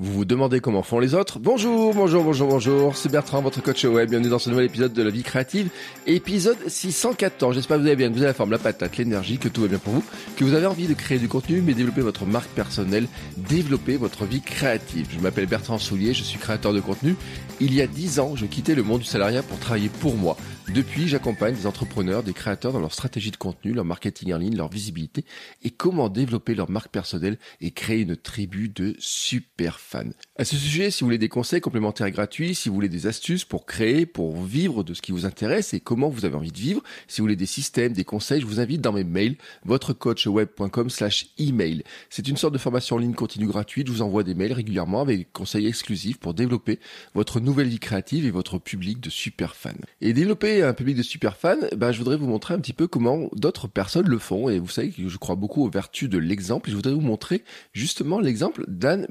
[0.00, 2.96] Vous vous demandez comment font les autres Bonjour, bonjour, bonjour, bonjour.
[2.96, 4.08] C'est Bertrand, votre coach web.
[4.08, 5.70] Bienvenue dans ce nouvel épisode de la vie créative,
[6.06, 7.56] épisode 614.
[7.56, 9.62] J'espère que vous allez bien, que vous avez la forme, la patate, l'énergie, que tout
[9.62, 10.04] va bien pour vous,
[10.36, 14.24] que vous avez envie de créer du contenu, mais développer votre marque personnelle, développer votre
[14.24, 15.08] vie créative.
[15.10, 17.16] Je m'appelle Bertrand Soulier, je suis créateur de contenu.
[17.60, 20.36] Il y a 10 ans, je quittais le monde du salariat pour travailler pour moi.
[20.72, 24.56] Depuis, j'accompagne des entrepreneurs, des créateurs dans leur stratégie de contenu, leur marketing en ligne,
[24.56, 25.24] leur visibilité
[25.64, 30.10] et comment développer leur marque personnelle et créer une tribu de super fans.
[30.36, 33.44] À ce sujet, si vous voulez des conseils complémentaires gratuits, si vous voulez des astuces
[33.44, 36.58] pour créer, pour vivre de ce qui vous intéresse et comment vous avez envie de
[36.58, 40.90] vivre, si vous voulez des systèmes, des conseils, je vous invite dans mes mails, votrecoachweb.com
[40.90, 41.82] slash email.
[42.10, 43.86] C'est une sorte de formation en ligne continue gratuite.
[43.86, 46.78] Je vous envoie des mails régulièrement avec des conseils exclusifs pour développer
[47.14, 49.70] votre nouvelle vie créative et votre public de super fans.
[50.00, 52.86] Et développer un public de super fans, ben, je voudrais vous montrer un petit peu
[52.86, 54.48] comment d'autres personnes le font.
[54.48, 56.70] Et vous savez que je crois beaucoup aux vertus de l'exemple.
[56.70, 59.06] Je voudrais vous montrer justement l'exemple d'Anne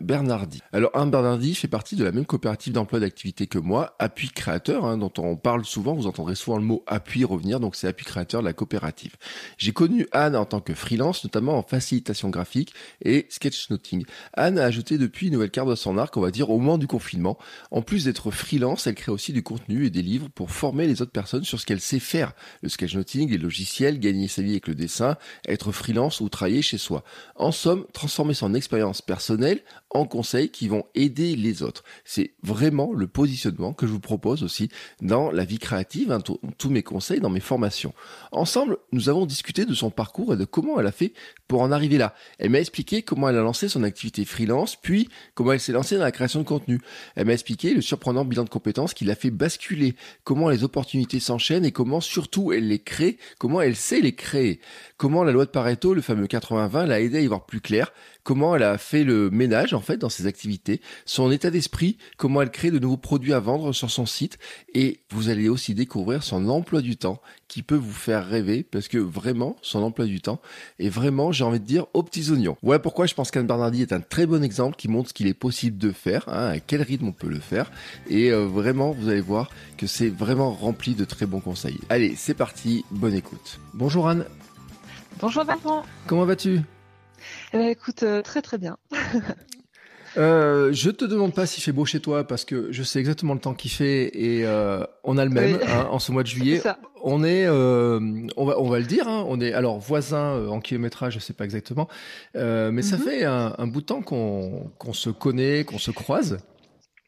[0.71, 4.85] Alors, Anne Bernardi fait partie de la même coopérative d'emploi d'activité que moi, Appui Créateur,
[4.85, 5.93] hein, dont on parle souvent.
[5.93, 7.59] Vous entendrez souvent le mot appui revenir.
[7.59, 9.15] Donc, c'est Appui Créateur de la coopérative.
[9.57, 12.73] J'ai connu Anne en tant que freelance, notamment en facilitation graphique
[13.03, 14.05] et sketchnoting.
[14.33, 16.77] Anne a ajouté depuis une nouvelle carte de son arc, on va dire, au moment
[16.77, 17.37] du confinement.
[17.71, 21.01] En plus d'être freelance, elle crée aussi du contenu et des livres pour former les
[21.01, 22.33] autres personnes sur ce qu'elle sait faire.
[22.61, 25.17] Le sketchnoting, les logiciels, gagner sa vie avec le dessin,
[25.47, 27.03] être freelance ou travailler chez soi.
[27.35, 31.83] En somme, transformer son expérience personnelle en conseils qui vont aider les autres.
[32.05, 34.69] C'est vraiment le positionnement que je vous propose aussi
[35.01, 37.93] dans la vie créative, hein, tous tous mes conseils, dans mes formations.
[38.31, 41.13] Ensemble, nous avons discuté de son parcours et de comment elle a fait
[41.47, 42.13] pour en arriver là.
[42.39, 45.95] Elle m'a expliqué comment elle a lancé son activité freelance, puis comment elle s'est lancée
[45.95, 46.79] dans la création de contenu.
[47.15, 51.19] Elle m'a expliqué le surprenant bilan de compétences qui l'a fait basculer, comment les opportunités
[51.19, 54.59] s'enchaînent et comment surtout elle les crée, comment elle sait les créer,
[54.97, 57.93] comment la loi de Pareto, le fameux 80-20, l'a aidé à y voir plus clair,
[58.23, 62.41] comment elle a fait le ménage en fait dans ses activités, son état d'esprit, comment
[62.41, 64.37] elle crée de nouveaux produits à vendre sur son site
[64.73, 68.87] et vous allez aussi découvrir son emploi du temps qui peut vous faire rêver parce
[68.89, 70.41] que vraiment son emploi du temps
[70.79, 72.57] est vraiment j'ai envie de dire aux petits oignons.
[72.61, 75.27] Voilà pourquoi je pense qu'Anne Bernardi est un très bon exemple qui montre ce qu'il
[75.27, 77.71] est possible de faire, hein, à quel rythme on peut le faire
[78.09, 81.79] et euh, vraiment vous allez voir que c'est vraiment rempli de très bons conseils.
[81.89, 83.59] Allez c'est parti, bonne écoute.
[83.73, 84.25] Bonjour Anne,
[85.19, 85.83] Bonjour Bertrand.
[86.07, 86.61] comment vas-tu?
[87.53, 88.77] Eh ben, écoute, euh, très très bien.
[90.17, 93.33] Euh, je te demande pas s'il fait beau chez toi parce que je sais exactement
[93.35, 95.59] le temps qu'il fait et euh, on a le même Oui.
[95.67, 96.61] hein, en ce mois de juillet.
[97.03, 97.99] On est, euh,
[98.35, 101.19] on va, on va le dire, hein, on est alors voisins euh, en kilométrage, je
[101.19, 101.87] sais pas exactement,
[102.35, 103.03] euh, mais ça Mhm.
[103.03, 106.39] fait un, un bout de temps qu'on qu'on se connaît, qu'on se croise.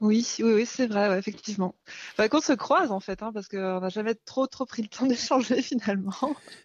[0.02, 1.76] Oui, oui, oui, c'est vrai, ouais, effectivement.
[2.14, 4.88] Enfin, qu'on se croise en fait, hein, parce qu'on n'a jamais trop trop pris le
[4.88, 6.14] temps d'échanger finalement.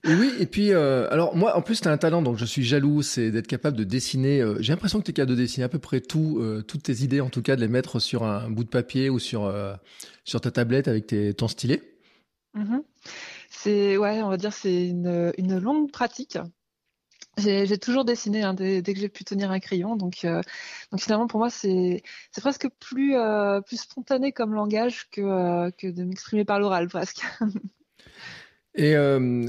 [0.04, 2.44] Et oui, et puis euh, alors moi en plus tu as un talent donc je
[2.44, 4.40] suis jaloux, c'est d'être capable de dessiner.
[4.40, 6.84] euh, J'ai l'impression que tu es capable de dessiner à peu près tout, euh, toutes
[6.84, 9.52] tes idées en tout cas de les mettre sur un bout de papier ou sur
[10.24, 11.82] sur ta tablette avec tes, ton stylet.
[12.54, 12.82] Mhm.
[13.50, 16.38] C'est, ouais, on va dire, c'est une, une longue pratique.
[17.36, 20.40] J'ai toujours dessiné hein, dès, dès que j'ai pu tenir un crayon, donc, euh,
[20.92, 22.02] donc finalement pour moi c'est
[22.36, 27.22] presque plus euh, plus spontané comme langage que euh, que de m'exprimer par l'oral presque.
[28.76, 28.96] Et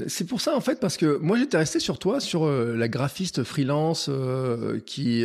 [0.06, 3.42] c'est pour ça en fait parce que moi j'étais resté sur toi sur la graphiste
[3.42, 4.08] freelance
[4.86, 5.24] qui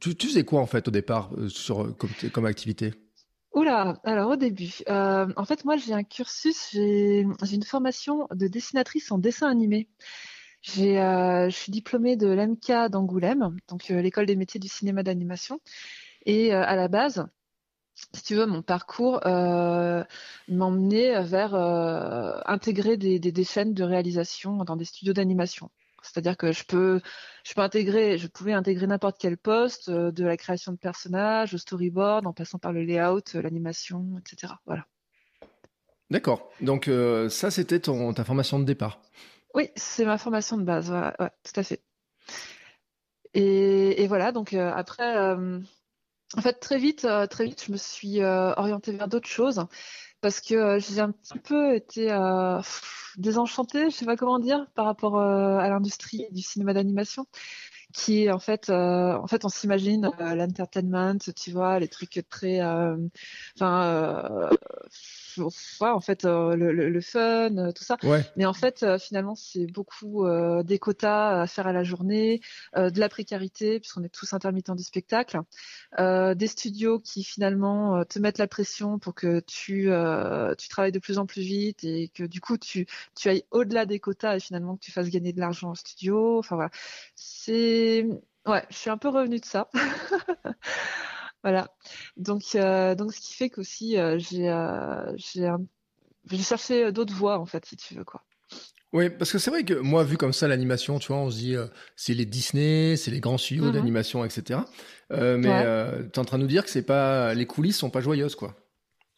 [0.00, 2.92] tu, tu faisais quoi en fait au départ sur comme, comme activité?
[3.54, 7.20] Oula, alors au début, en fait moi j'ai un cursus, j'ai
[7.52, 9.86] une formation de dessinatrice en dessin animé.
[10.78, 15.60] Euh, je suis diplômée de l'EMCA d'Angoulême, donc euh, l'école des métiers du cinéma d'animation.
[16.26, 17.26] Et euh, à la base,
[18.12, 19.20] si tu veux, mon parcours
[20.48, 21.54] m'emmenait vers
[22.46, 25.70] intégrer des, des, chaînes de réalisation dans des studios d'animation.
[26.02, 27.00] C'est-à-dire que je peux,
[27.44, 31.58] je peux intégrer, je pouvais intégrer n'importe quel poste, de la création de personnages au
[31.58, 34.54] storyboard, en passant par le layout, l'animation, etc.
[34.66, 34.86] Voilà.
[36.10, 36.50] D'accord.
[36.60, 36.90] Donc
[37.28, 39.00] ça c'était ton ta formation de départ.
[39.54, 41.82] Oui, c'est ma formation de base, ouais, tout à fait.
[43.34, 45.58] Et, voilà, donc euh, après, euh,
[46.36, 49.66] en fait, très vite, euh, très vite, je me suis orientée vers d'autres choses
[50.20, 52.08] parce que j'ai un petit peu été
[53.16, 57.26] désenchantée, je sais pas comment dire, par rapport à l'industrie du cinéma d'animation
[57.92, 62.60] qui en fait, en fait, on s'imagine l'entertainment, tu vois, les trucs très,
[63.56, 64.50] enfin,
[65.80, 67.96] en fait, euh, le, fun, euh, tout ça.
[68.36, 70.26] Mais en fait, euh, finalement, c'est beaucoup
[70.64, 72.40] des quotas à faire à la journée,
[72.76, 75.40] de la précarité, puisqu'on est tous intermittents du spectacle,
[75.98, 79.90] des studios qui finalement te mettent la pression pour que tu,
[80.58, 82.86] tu travailles de plus en plus vite et que du coup, tu,
[83.16, 86.38] tu ailles au-delà des quotas et finalement que tu fasses gagner de l'argent au studio.
[86.38, 86.70] Enfin voilà.
[87.14, 88.06] C'est.
[88.46, 89.70] Ouais, je suis un peu revenue de ça.
[91.44, 91.68] Voilà.
[92.16, 97.44] Donc, euh, donc ce qui fait qu'aussi euh, j'ai euh, j'ai cherché d'autres voies en
[97.44, 98.22] fait, si tu veux quoi.
[98.94, 101.36] Oui, parce que c'est vrai que moi, vu comme ça, l'animation, tu vois, on se
[101.36, 101.56] dit,
[101.96, 103.72] c'est les Disney, c'est les grands studios mm-hmm.
[103.72, 104.60] d'animation, etc.
[105.10, 108.00] mais tu es en train de nous dire que c'est pas, les coulisses sont pas
[108.00, 108.54] joyeuses, quoi.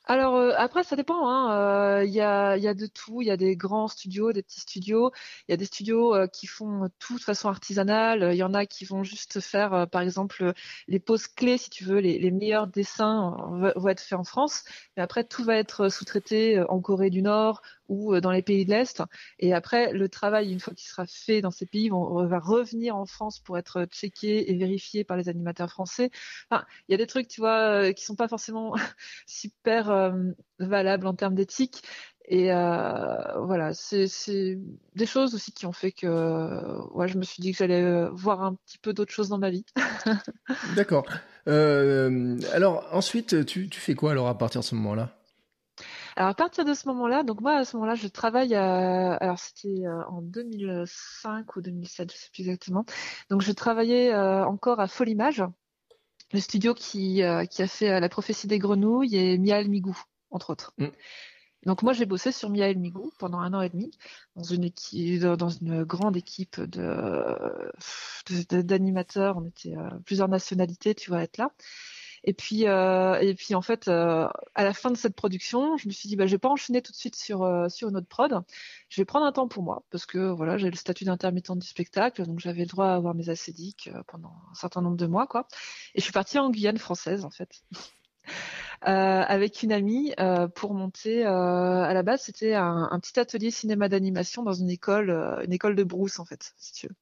[0.09, 1.29] Alors euh, après, ça dépend.
[1.29, 3.23] Hein, euh, il y, a, y, a, de tout.
[3.23, 5.11] Il y a des grands studios, des petits studios.
[5.49, 8.31] Il y a des studios euh, qui font tout de façon artisanale.
[8.33, 10.53] Il y en a qui vont juste faire, par exemple,
[10.87, 13.37] les poses clés, si tu veux, les, les meilleurs dessins
[13.77, 14.65] vont être faits en France.
[14.97, 18.71] Mais après, tout va être sous-traité en Corée du Nord ou dans les pays de
[18.71, 19.03] l'Est.
[19.39, 23.07] Et après, le travail, une fois qu'il sera fait dans ces pays, va revenir en
[23.07, 26.11] France pour être checké et vérifié par les animateurs français.
[26.53, 28.75] Il y a des trucs, tu vois, qui sont pas forcément
[29.27, 30.13] super euh,
[30.59, 31.83] valable en termes d'éthique.
[32.29, 34.09] Et euh, voilà, c'est
[34.97, 38.11] des choses aussi qui ont fait que ouais, je me suis dit que j'allais euh,
[38.11, 39.65] voir un petit peu d'autres choses dans ma vie.
[40.75, 41.07] D'accord.
[41.47, 45.16] alors ensuite, tu, tu, fais quoi alors à partir de ce moment-là?
[46.17, 49.39] Alors à partir de ce moment-là, donc moi à ce moment-là, je travaille à, alors
[49.39, 52.85] c'était en 2005 ou 2007, je sais plus exactement.
[53.31, 55.43] Donc je travaillais encore à Folimage,
[56.33, 59.69] le studio qui, euh, qui a fait euh, La prophétie des grenouilles et Mia El
[59.69, 59.97] Migou,
[60.31, 60.73] entre autres.
[60.79, 60.89] Mm.
[61.65, 63.91] Donc moi j'ai bossé sur Mia El Migou pendant un an et demi
[64.37, 67.73] dans une équipe, dans une grande équipe de
[68.63, 69.37] d'animateurs.
[69.37, 71.51] On était euh, plusieurs nationalités, tu vas être là.
[72.27, 75.87] Et puis, euh, et puis en fait, euh, à la fin de cette production, je
[75.87, 77.97] me suis dit, bah, je vais pas enchaîner tout de suite sur euh, sur une
[77.97, 78.43] autre prod.
[78.89, 81.67] Je vais prendre un temps pour moi parce que voilà, j'ai le statut d'intermittent du
[81.67, 85.29] spectacle, donc j'avais le droit à avoir mes acédiques pendant un certain nombre de mois,
[85.29, 85.47] quoi.
[85.95, 87.63] Et je suis partie en Guyane française, en fait.
[88.83, 90.13] avec une amie
[90.57, 91.25] pour monter.
[91.25, 95.11] à la base, c'était un, un, petit atelier cinéma d'animation dans une école,
[95.45, 96.97] une école de brousse en fait, si tu veux.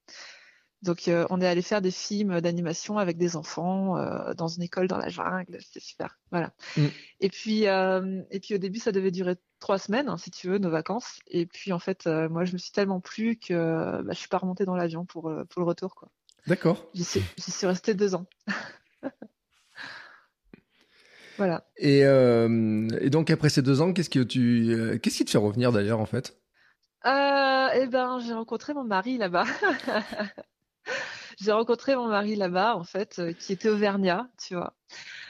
[0.84, 4.62] Donc euh, on est allé faire des films d'animation avec des enfants euh, dans une
[4.62, 6.18] école dans la jungle, c'était super.
[6.30, 6.52] Voilà.
[6.76, 6.86] Mm.
[7.20, 10.48] Et puis euh, et puis au début ça devait durer trois semaines hein, si tu
[10.48, 11.20] veux nos vacances.
[11.26, 14.38] Et puis en fait moi je me suis tellement plu que bah, je suis pas
[14.38, 16.10] remontée dans l'avion pour pour le retour quoi.
[16.46, 16.86] D'accord.
[16.92, 18.26] J'y suis, suis restée deux ans.
[21.38, 21.66] voilà.
[21.78, 25.72] Et, et, donc après ces deux ans, qu'est-ce que tu qu'est-ce qui te fait revenir
[25.72, 26.38] d'ailleurs en fait?
[27.06, 29.44] Eh ben j'ai rencontré mon mari là-bas.
[31.40, 34.74] j'ai rencontré mon mari là-bas, en fait, euh, qui était auvergnat, tu vois.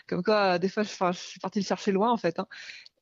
[0.06, 2.38] Comme quoi, des fois, je, suis partie le chercher loin, en fait.
[2.38, 2.46] Hein.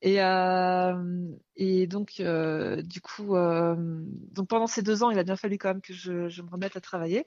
[0.03, 5.37] Et, euh, et donc, euh, du coup, donc pendant ces deux ans, il a bien
[5.37, 7.27] fallu quand même que je, je me remette à travailler.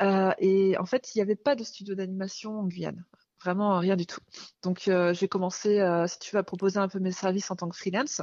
[0.00, 3.04] et en fait, il n'y avait pas de studio d'animation en Guyane.
[3.42, 4.20] Vraiment rien du tout.
[4.62, 7.76] Donc, j'ai commencé, si tu veux, à proposer un peu mes services en tant que
[7.76, 8.22] freelance.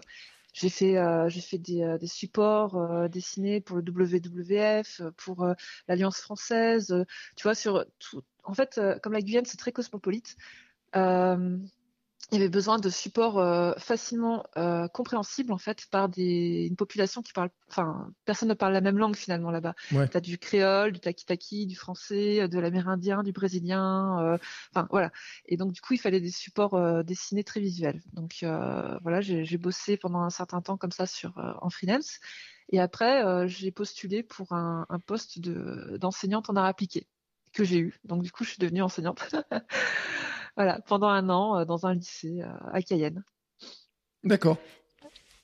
[0.60, 5.48] J'ai fait, euh, j'ai fait des, euh, des supports euh, dessinés pour le WWF, pour
[5.88, 7.06] l'Alliance française.
[7.36, 8.24] tu vois, sur tout.
[8.44, 10.36] En fait, comme la Guyane, c'est très cosmopolite
[12.32, 16.76] il y avait besoin de supports euh, facilement euh, compréhensibles en fait par des, une
[16.76, 19.76] population qui parle, enfin personne ne parle la même langue finalement là-bas.
[19.94, 20.10] Ouais.
[20.10, 24.38] Tu as du créole, du takitaki, du français, de l'amérindien, du brésilien, euh,
[24.74, 25.12] enfin voilà.
[25.46, 28.02] Et donc du coup il fallait des supports euh, dessinés très visuels.
[28.12, 32.20] Donc euh, voilà, j'ai bossé pendant un certain temps comme ça sur en freelance.
[32.70, 37.08] Et après j'ai postulé pour un, un poste d'enseignante en art appliqué
[37.54, 38.00] que j'ai eu.
[38.04, 39.34] Donc du coup je suis devenue enseignante.
[40.58, 43.24] Voilà, pendant un an euh, dans un lycée euh, à Cayenne.
[44.24, 44.58] D'accord.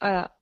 [0.01, 0.36] Voilà.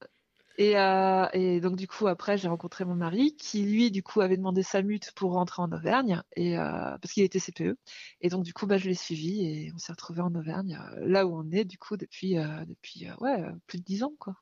[0.58, 4.22] Et, euh, et, donc du coup après j'ai rencontré mon mari qui lui du coup
[4.22, 7.78] avait demandé sa mute pour rentrer en Auvergne et parce qu'il était CPE
[8.20, 11.26] et donc du coup bah je l'ai suivi et on s'est retrouvé en Auvergne là
[11.26, 12.36] où on est du coup depuis
[12.68, 14.36] depuis ouais plus de dix ans quoi.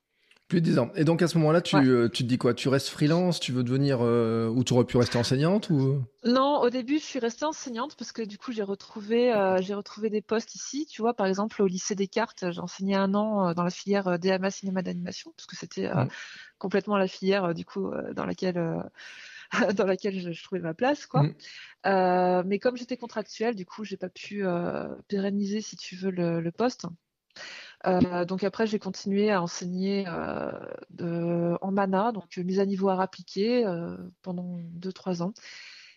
[0.50, 0.92] Plus de 10 ans.
[0.96, 2.56] Et donc à ce moment-là, tu, euh, tu te dis quoi?
[2.56, 3.40] Tu restes freelance?
[3.40, 6.04] Tu veux devenir euh, ou tu aurais pu rester enseignante ou?
[6.24, 9.76] Non, au début, je suis restée enseignante parce que du coup, j'ai retrouvé euh, j'ai
[9.76, 10.88] retrouvé des postes ici.
[10.88, 14.50] Tu vois, par exemple, au lycée Descartes, j'ai enseigné un an dans la filière DMA
[14.50, 15.88] cinéma d'animation parce que c'était
[16.58, 18.60] complètement la filière du coup dans laquelle
[19.78, 21.26] dans laquelle je, trouvais ma place, quoi.
[21.86, 22.44] Mm.
[22.48, 24.44] mais comme j'étais contractuelle, du coup, j'ai pas pu
[25.08, 26.88] pérenniser, si tu veux, le, le poste.
[27.86, 30.06] Donc après, j'ai continué à enseigner
[30.92, 33.64] de, en mana, donc mise à niveau art appliqué
[34.22, 35.34] pendant 2-3 ans.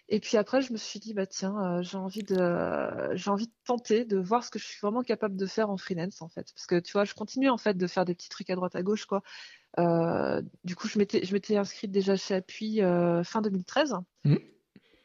[0.09, 2.37] Et puis après, je me suis dit, bah tiens, j'ai envie de,
[3.15, 5.77] j'ai envie de tenter, de voir ce que je suis vraiment capable de faire en
[5.77, 6.53] freelance, en fait.
[6.55, 8.77] Parce que tu vois, je continue en fait de faire des petits trucs à droite
[8.77, 9.23] à gauche, quoi.
[10.65, 12.81] du coup, je m'étais, je m'étais inscrite déjà chez Appui
[13.25, 13.95] fin 2013.
[14.25, 14.37] Mmh.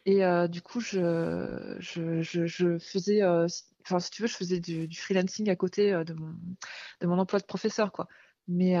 [0.04, 3.20] Et du coup, je, je, je, faisais,
[3.88, 6.34] enfin, si tu veux, je faisais du, freelancing à côté de, mon,
[7.00, 8.08] de mon emploi de professeur, quoi.
[8.46, 8.76] Mais,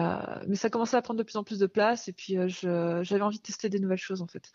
[0.46, 3.38] mais ça commençait à prendre de plus en plus de place et puis j'avais envie
[3.38, 4.50] de tester des nouvelles choses, en fait.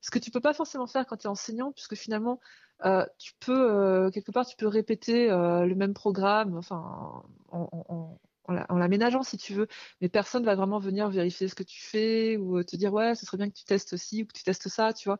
[0.00, 2.40] Ce que tu peux pas forcément faire quand tu es enseignant, puisque finalement,
[3.18, 8.18] tu peux, quelque part, tu peux répéter le même programme, enfin, en,
[8.48, 9.68] l'aménageant si tu veux,
[10.00, 13.26] mais personne va vraiment venir vérifier ce que tu fais ou te dire ouais, ce
[13.26, 15.18] serait bien que tu testes aussi ou que tu testes ça, tu vois.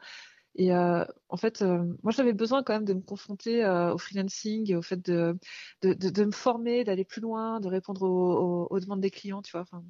[0.56, 3.98] Et euh, en fait, euh, moi, j'avais besoin quand même de me confronter euh, au
[3.98, 5.36] freelancing, au fait de,
[5.82, 9.62] de, de, me former, d'aller plus loin, de répondre aux, demandes des clients, tu vois.
[9.62, 9.82] Enfin,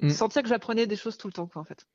[0.00, 0.10] mm.
[0.10, 1.86] Sentir que j'apprenais des choses tout le temps, quoi, en fait.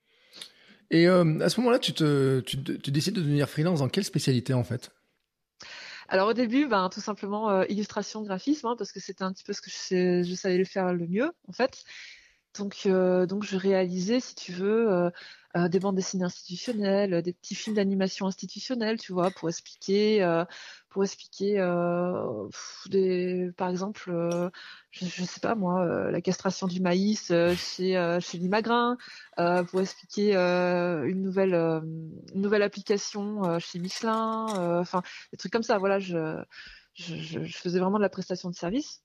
[0.89, 4.53] Et à ce moment-là, tu, te, tu, tu, décides de devenir freelance dans quelle spécialité,
[4.53, 4.91] en fait?
[6.09, 9.53] Alors au début, ben, tout simplement illustration, graphisme, hein, parce que c'était un petit peu
[9.53, 11.85] ce que je, je, savais le faire le mieux, en fait.
[12.57, 15.09] Donc, donc je réalisais, si tu veux, euh,
[15.55, 20.45] des bandes dessinées institutionnelles, des petits films d'animation institutionnels, tu vois, pour expliquer, euh,
[20.89, 22.47] pour expliquer, euh,
[23.57, 24.11] par exemple,
[24.91, 28.97] je, ne sais pas moi, la castration du maïs chez chez Limagrin,
[29.69, 31.81] pour expliquer une nouvelle
[32.33, 35.77] nouvelle application chez Michelin, enfin des trucs comme ça.
[35.77, 36.41] Voilà, je,
[36.93, 39.01] je, je faisais vraiment de la prestation de service.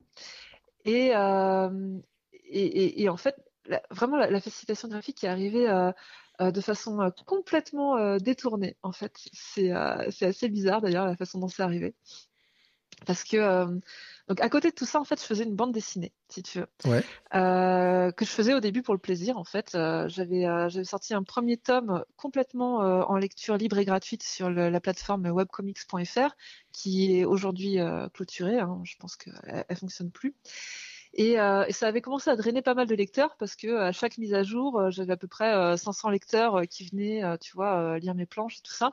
[0.84, 1.12] Et,
[2.48, 3.36] et, en fait,
[3.90, 5.92] vraiment la, facilitation graphique est arrivée euh,
[6.40, 8.76] de façon euh, complètement euh, détournée.
[8.82, 11.94] En fait, c'est assez bizarre d'ailleurs la façon dont c'est arrivé.
[13.04, 13.66] Parce que
[14.26, 16.60] donc à côté de tout ça, en fait, je faisais une bande dessinée, si tu
[16.60, 16.66] veux,
[17.30, 19.36] que je faisais au début pour le plaisir.
[19.36, 19.72] En fait,
[20.06, 25.26] j'avais j'avais sorti un premier tome complètement en lecture libre et gratuite sur la plateforme
[25.26, 26.36] webcomics.fr,
[26.72, 27.76] qui est aujourd'hui
[28.14, 28.60] clôturée.
[28.60, 28.80] Hein.
[28.84, 30.34] je pense qu'elle elle fonctionne plus.
[31.18, 34.18] Euh, et, ça avait commencé à drainer pas mal de lecteurs parce que à chaque
[34.18, 37.99] mise à jour, euh, j'avais à peu près 500 euh, lecteurs qui venaient, tu vois,
[37.99, 38.92] lire mes planches et tout ça.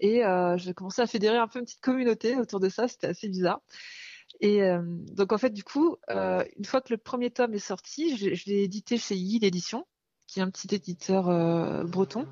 [0.00, 0.22] Et
[0.56, 2.88] j'ai commencé à fédérer un peu une petite communauté autour de ça.
[2.88, 3.60] C'était assez bizarre.
[4.40, 4.60] Et
[5.12, 8.44] donc en fait, du coup, une fois que le premier tome est sorti, je, je
[8.46, 9.86] l'ai édité chez I l'édition,
[10.26, 11.24] qui est un petit éditeur
[11.86, 12.26] breton.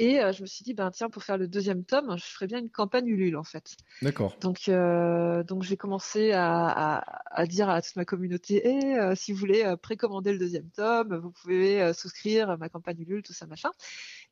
[0.00, 2.46] Et euh, je me suis dit, ben tiens, pour faire le deuxième tome, je ferais
[2.46, 3.76] bien une campagne Ulule en fait.
[4.00, 4.34] D'accord.
[4.40, 9.30] Donc, euh, donc j'ai commencé à, à, dire à toute ma communauté, eh, euh, si
[9.30, 13.44] vous voulez précommander le deuxième tome, vous pouvez souscrire à ma campagne Ulule, tout ça
[13.44, 13.68] machin.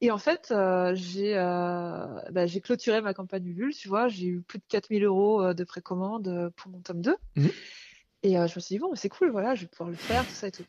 [0.00, 0.54] Et en fait,
[0.94, 5.52] j'ai bah, j'ai clôturé ma campagne Ulule, tu vois, j'ai eu plus de 4000 euros
[5.52, 7.14] de précommande pour mon tome 2.
[8.24, 10.26] Et euh, je me suis dit, bon, c'est cool, voilà, je vais pouvoir le faire,
[10.26, 10.64] tout ça et tout.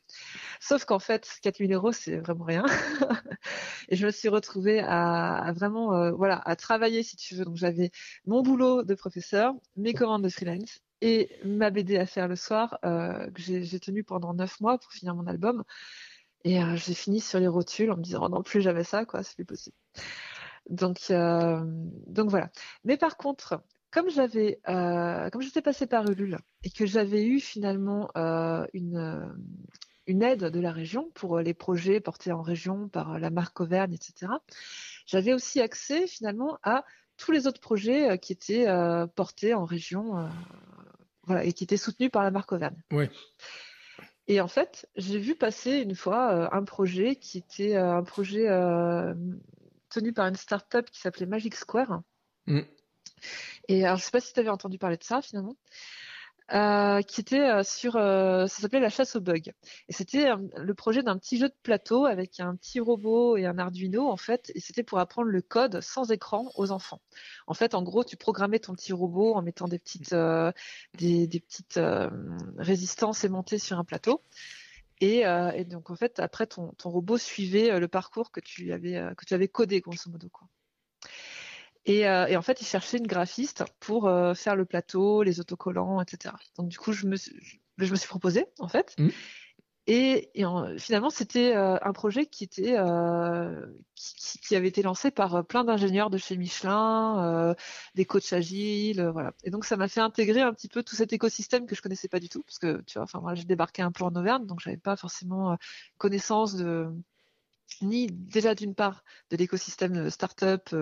[0.59, 2.63] Sauf qu'en fait, 4000 euros, c'est vraiment rien.
[3.89, 7.45] et je me suis retrouvée à, vraiment, euh, voilà, à travailler, si tu veux.
[7.45, 7.89] Donc, j'avais
[8.27, 12.77] mon boulot de professeur, mes commandes de freelance et ma BD à faire le soir,
[12.85, 15.63] euh, que j'ai tenu pendant neuf mois pour finir mon album.
[16.43, 19.23] Et j'ai fini sur les rotules en me disant, oh non, plus jamais ça, quoi,
[19.23, 19.75] c'est plus possible.
[20.69, 22.49] Donc, donc voilà.
[22.85, 27.39] Mais par contre, comme j'avais, euh, comme j'étais passée par Ulule et que j'avais eu
[27.39, 29.25] finalement euh, une, euh,
[30.05, 33.93] une aide de la région pour les projets portés en région par la marque Auvergne,
[33.93, 34.31] etc.
[35.05, 36.85] J'avais aussi accès finalement à
[37.17, 38.65] tous les autres projets qui étaient
[39.13, 40.29] portés en région,
[41.23, 42.81] voilà, et qui étaient soutenus par la marque Auvergne.
[42.91, 43.09] Oui.
[44.27, 48.47] Et en fait, j'ai vu passer une fois un projet qui était un projet
[49.89, 52.03] tenu par une start-up qui s'appelait Magic Square.
[52.47, 52.61] Mm.
[53.67, 55.55] Et alors, je sais pas si tu avais entendu parler de ça finalement.
[56.51, 59.51] Euh, qui était euh, sur, euh, ça s'appelait la chasse aux bugs.
[59.87, 63.59] Et c'était le projet d'un petit jeu de plateau avec un petit robot et un
[63.59, 64.51] Arduino en fait.
[64.55, 67.01] Et c'était pour apprendre le code sans écran aux enfants.
[67.45, 70.15] En fait, en gros, tu programmais ton petit robot en mettant des petites,
[70.97, 71.79] des, des, petites
[72.57, 74.23] résistances aimantées sur un plateau.
[75.01, 75.19] Et,
[75.55, 79.25] et, donc en fait, après, ton, ton robot suivait le parcours que tu avais que
[79.25, 80.47] tu avais codé grosso modo quoi.
[81.87, 86.01] Euh, et, en fait, il cherchait une graphiste pour euh, faire le plateau, les autocollants,
[86.01, 86.35] etc.
[86.57, 87.33] Donc du coup, je me, suis,
[87.77, 88.95] je me suis proposée, en fait.
[88.97, 89.09] Mmh.
[89.87, 90.31] Et,
[90.77, 92.77] finalement, c'était euh, un projet qui était
[93.95, 97.55] qui, avait été lancé par plein d'ingénieurs de chez Michelin,
[97.95, 99.33] des coachs agiles, voilà.
[99.43, 102.07] Et donc ça m'a fait intégrer un petit peu tout cet écosystème que je connaissais
[102.07, 104.45] pas du tout, parce que tu vois, enfin moi j'ai débarqué un peu en Auvergne,
[104.45, 105.57] donc j'avais pas forcément
[105.97, 106.93] connaissance de
[107.81, 110.73] ni déjà d'une part de l'écosystème startup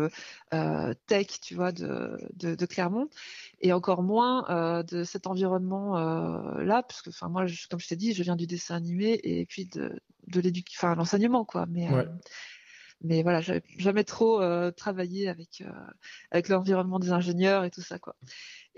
[0.53, 3.09] euh, tech, tu vois, de, Clermont,
[3.61, 7.95] et encore moins euh, de cet environnement euh, là, parce que, moi, comme je t'ai
[7.95, 9.99] dit, je viens du dessin animé et puis de,
[10.95, 11.65] l'enseignement, quoi.
[11.67, 11.89] Mais.
[13.01, 15.63] Mais voilà, j'avais jamais trop travaillé avec
[16.31, 18.15] avec l'environnement des ingénieurs et tout ça, quoi.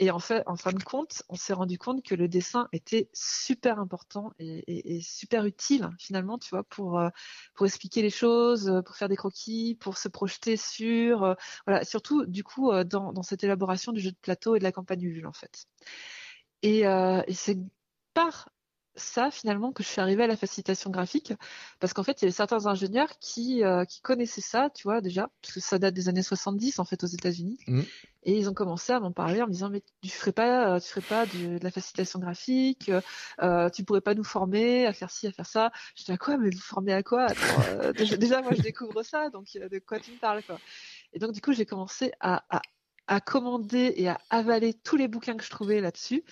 [0.02, 3.10] Et en fait, en fin de compte, on s'est rendu compte que le dessin était
[3.14, 7.10] super important et, super utile finalement, tu vois, pour euh,
[7.54, 11.34] pour expliquer les choses, pour faire des croquis, pour se projeter sur, euh,
[11.68, 14.64] voilà, surtout du coup euh, dans, dans cette élaboration du jeu de plateau et de
[14.64, 15.66] la campagne Ulule en fait.
[16.62, 17.58] Et, et c'est
[18.14, 18.50] par
[19.00, 21.34] ça finalement que je suis arrivée à la facilitation graphique
[21.80, 25.02] parce qu'en fait il y avait certains ingénieurs qui euh, qui connaissaient ça tu vois
[25.02, 27.58] déjà parce que ça date des années 70 en fait aux États-Unis.
[27.68, 27.82] Mmh.
[28.24, 30.80] et ils ont commencé à m'en parler en me disant mais tu ferais pas euh,
[30.80, 32.92] tu ferais pas de, de la facilitation graphique
[33.42, 35.72] euh, tu pourrais pas nous former à faire ci à faire ça.
[35.96, 37.28] Je dis à quoi mais vous former à quoi?
[37.70, 40.60] Euh, déjà, déjà, moi je découvre ça donc euh, de quoi tu me parles quoi?
[41.14, 42.62] Et donc du coup j'ai commencé à, à
[43.08, 46.24] à commander et à avaler tous les bouquins que je trouvais là-dessus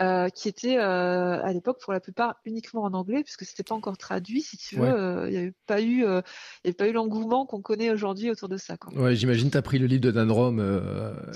[0.00, 3.74] euh, qui était euh, à l'époque pour la plupart uniquement en anglais puisque c'était pas
[3.74, 5.30] encore traduit si tu veux il ouais.
[5.30, 8.56] n'y avait pas eu il y avait pas eu l'engouement qu'on connaît aujourd'hui autour de
[8.56, 8.92] ça quoi.
[8.94, 10.60] Ouais, j'imagine tu as pris le livre de Dan Rom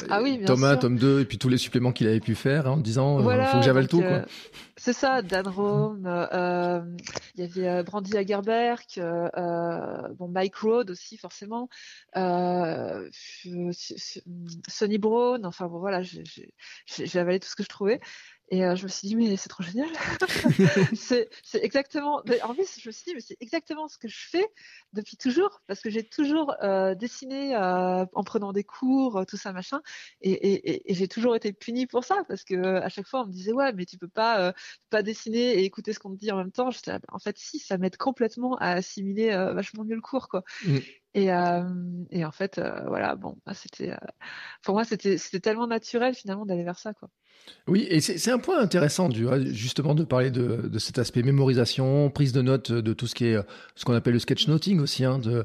[0.08, 0.80] ah oui, Thomas sûr.
[0.80, 3.46] tome 2 et puis tous les suppléments qu'il avait pu faire hein, en disant voilà,
[3.46, 4.22] faut que j'avale tout quoi.
[4.78, 6.06] C'est ça, Dan Rome,
[7.35, 8.85] il y avait Brandy Lagerberg,
[10.18, 11.68] bon Mike Road aussi forcément,
[14.68, 18.00] Sonny Brown, enfin bon voilà, j'ai avalé tout ce que je trouvais.
[18.49, 19.88] Et euh, je me suis dit, mais c'est trop génial.
[20.95, 24.47] c'est exactement, en fait, je me suis dit, mais c'est exactement ce que je fais
[24.92, 29.52] depuis toujours, parce que j'ai toujours euh, dessiné euh, en prenant des cours, tout ça,
[29.52, 29.80] machin.
[30.21, 33.26] Et, et, et j'ai toujours été punie pour ça, parce que à chaque fois, on
[33.26, 34.54] me disait, ouais, mais tu peux pas,
[34.90, 36.70] pas dessiner et écouter ce qu'on te dit en même temps.
[36.70, 40.42] J'étais, en fait, si, ça m'aide complètement à assimiler vachement mieux le cours, quoi.
[40.64, 40.78] Mm.
[41.16, 41.64] Et, euh,
[42.11, 43.96] et, en fait, euh, voilà, bon, c'était, euh,
[44.62, 47.08] pour moi, c'était, c'était tellement naturel finalement d'aller vers ça, quoi.
[47.69, 52.11] Oui, et c'est, un point intéressant, du, justement, de parler de, de, cet aspect mémorisation,
[52.11, 53.37] prise de notes, de tout ce qui est
[53.75, 55.45] ce qu'on appelle le sketchnoting aussi, hein, de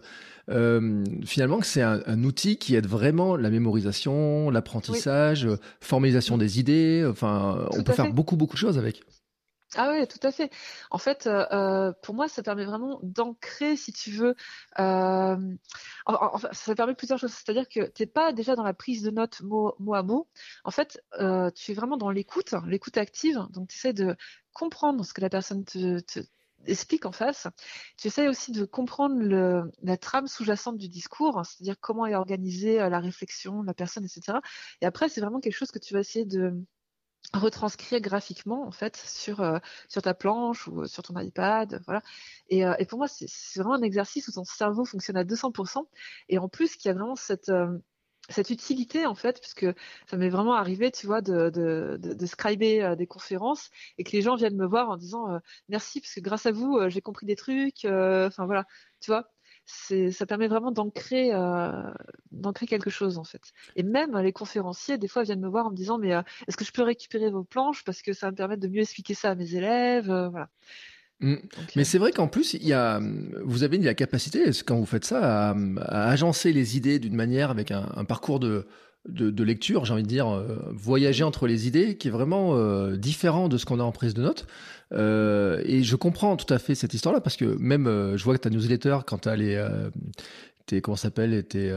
[1.25, 5.55] finalement que c'est un, un, outil qui aide vraiment la mémorisation, l'apprentissage, oui.
[5.79, 7.07] formalisation des idées.
[7.09, 9.01] Enfin, tout on peut faire beaucoup beaucoup de choses avec.
[9.77, 10.51] Ah oui, tout à fait.
[10.89, 14.35] En fait, euh, pour moi, ça permet vraiment d'ancrer, si tu veux.
[14.79, 15.37] Euh,
[16.05, 17.31] enfin, ça permet plusieurs choses.
[17.31, 20.27] C'est-à-dire que tu n'es pas déjà dans la prise de notes mot, mot à mot.
[20.65, 23.39] En fait, euh, tu es vraiment dans l'écoute, l'écoute active.
[23.51, 24.17] Donc, tu essaies de
[24.51, 26.19] comprendre ce que la personne te, te
[26.65, 27.47] explique en face.
[27.97, 32.77] Tu essaies aussi de comprendre le, la trame sous-jacente du discours, c'est-à-dire comment est organisée
[32.77, 34.39] la réflexion, la personne, etc.
[34.81, 36.53] Et après, c'est vraiment quelque chose que tu vas essayer de
[37.33, 42.01] retranscrire graphiquement en fait sur euh, sur ta planche ou sur ton iPad voilà.
[42.49, 43.27] Et, euh, et pour moi c'est
[43.59, 45.87] vraiment un exercice où ton cerveau fonctionne à 200%
[46.29, 47.77] et en plus qu'il y a vraiment cette euh,
[48.29, 49.65] cette utilité en fait puisque
[50.09, 54.11] ça m'est vraiment arrivé tu vois de de, de, de scriber des conférences et que
[54.11, 55.39] les gens viennent me voir en disant
[55.69, 58.65] merci parce que grâce à vous j'ai compris des trucs enfin voilà
[59.01, 59.31] tu vois?
[59.65, 61.71] Ça permet vraiment d'ancrer euh,
[62.31, 63.53] d'ancrer quelque chose en fait.
[63.75, 66.57] Et même les conférenciers des fois viennent me voir en me disant mais euh, est-ce
[66.57, 69.13] que je peux récupérer vos planches parce que ça va me permettre de mieux expliquer
[69.13, 70.49] ça à mes élèves, euh, voilà.
[71.19, 71.35] Mmh.
[71.35, 72.99] Donc, mais c'est vrai qu'en plus, il y a,
[73.43, 77.51] vous avez la capacité, quand vous faites ça, à, à agencer les idées d'une manière
[77.51, 78.65] avec un, un parcours de,
[79.07, 82.55] de, de, lecture, j'ai envie de dire, euh, voyager entre les idées, qui est vraiment
[82.55, 84.45] euh, différent de ce qu'on a en prise de notes.
[84.93, 87.85] Euh, et je comprends tout à fait cette histoire-là, parce que même,
[88.15, 89.65] je vois que ta newsletter, quand tu as les...
[90.67, 91.73] tes, comment s'appelle, tes,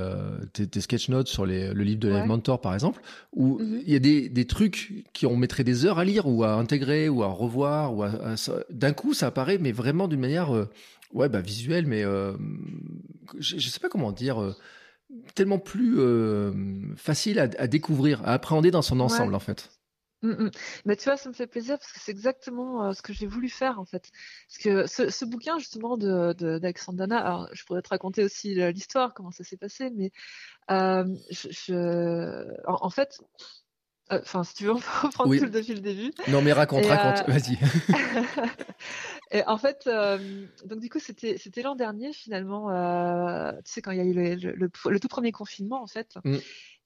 [0.52, 2.26] tes, tes, sketch notes sur les, le livre de ouais.
[2.26, 3.00] Mentor, par exemple,
[3.32, 3.90] où il mm -hmm.
[3.92, 7.08] y a des, des trucs qui on mettrait des heures à lire, ou à intégrer,
[7.08, 8.34] ou à revoir, ou à, à
[8.70, 10.50] d'un coup, ça apparaît, mais vraiment d'une manière,
[11.14, 12.02] ouais, bah, visuelle, mais
[13.38, 14.54] je, je sais pas comment dire
[15.34, 16.52] tellement plus euh,
[16.96, 19.36] facile à, à, découvrir, à appréhender dans son ensemble ouais.
[19.36, 19.70] en fait.
[20.22, 20.50] Mm -mm.
[20.86, 23.26] Mais tu vois, ça me fait plaisir parce que c'est exactement euh, ce que j'ai
[23.26, 24.10] voulu faire en fait.
[24.48, 28.54] Parce que ce, ce bouquin justement d'Alexandre de, Dana, alors je pourrais te raconter aussi
[28.72, 30.10] l'histoire, comment ça s'est passé, mais
[30.70, 31.76] euh, je, je,
[32.66, 33.18] en, en fait,
[34.10, 35.38] Enfin, euh, si tu veux, on peut reprendre oui.
[35.38, 36.12] tout depuis le début.
[36.28, 37.32] Non, mais raconte, et raconte, euh...
[37.32, 37.58] vas-y.
[39.30, 42.70] et en fait, euh, donc du coup, c'était c'était l'an dernier finalement.
[42.70, 45.82] Euh, tu sais quand il y a eu le, le, le, le tout premier confinement
[45.82, 46.16] en fait.
[46.24, 46.36] Mm.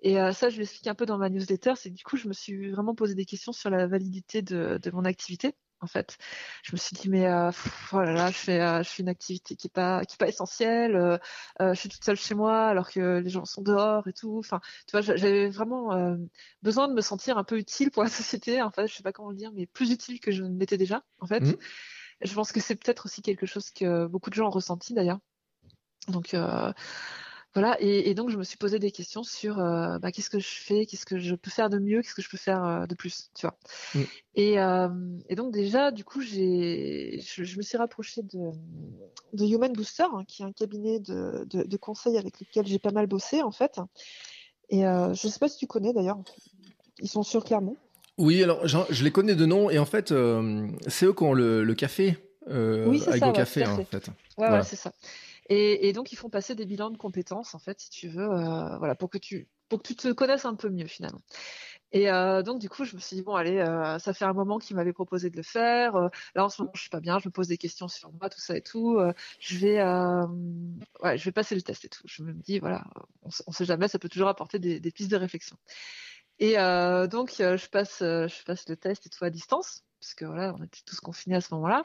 [0.03, 1.73] Et euh, ça, je l'explique un peu dans ma newsletter.
[1.77, 4.91] C'est du coup, je me suis vraiment posé des questions sur la validité de, de
[4.93, 6.19] mon activité en fait.
[6.63, 9.03] Je me suis dit mais euh, pff, oh là là, je fais euh, je fais
[9.03, 10.97] une activité qui est pas qui est pas essentielle.
[10.97, 11.19] Euh,
[11.61, 14.39] euh, je suis toute seule chez moi alors que les gens sont dehors et tout.
[14.39, 16.17] Enfin, tu vois, j'avais vraiment
[16.63, 18.63] besoin de me sentir un peu utile pour la société.
[18.63, 20.79] En fait, je sais pas comment le dire, mais plus utile que je ne l'étais
[20.79, 21.03] déjà.
[21.21, 21.57] En fait, mmh.
[22.23, 25.21] je pense que c'est peut-être aussi quelque chose que beaucoup de gens ont ressenti d'ailleurs.
[26.09, 26.35] Donc
[27.55, 30.87] voilà, et, donc je me suis posé des questions sur bah, qu'est-ce que je fais,
[30.87, 33.47] qu'est-ce que je peux faire de mieux, qu'est-ce que je peux faire de plus, tu
[33.47, 33.57] vois.
[33.95, 35.23] Mm.
[35.31, 38.53] Et, donc déjà, du coup, j'ai, je, me suis rapprochée de,
[39.33, 42.93] de Human Booster, hein, qui est un cabinet de, de, conseils avec lequel j'ai pas
[42.93, 43.81] mal bossé en fait.
[44.69, 46.19] Et je ne sais pas si tu connais d'ailleurs,
[47.01, 47.77] ils sont sur Clermont.
[48.19, 50.09] Oui, alors je les connais de nom et en fait,
[50.87, 52.19] c'est eux qui ont le, café
[52.51, 54.11] euh, oui, avec ça, café en fait.
[54.39, 54.93] Ouais, c'est ça.
[55.51, 58.77] Et, donc ils font passer des bilans de compétences en fait, si tu veux, euh,
[58.79, 61.21] voilà, pour que tu pour que tu te connaisses un peu mieux finalement.
[61.93, 63.65] Et euh, donc du coup, je me suis dit bon, allez,
[63.99, 66.11] ça fait un moment qu'ils m'avaient proposé de le faire.
[66.35, 68.29] là en ce moment, je suis pas bien, je me pose des questions sur moi,
[68.29, 68.99] tout ça et tout.
[69.41, 69.83] je vais,
[71.03, 72.03] ouais, je vais passer le test et tout.
[72.07, 72.85] Je me dis voilà,
[73.23, 75.57] on, on sait jamais, ça peut toujours apporter des, pistes de réflexion.
[76.41, 80.55] Et donc je passe, je passe le test et tout à distance, parce que voilà,
[80.59, 81.85] on était tous confinés à ce moment-là.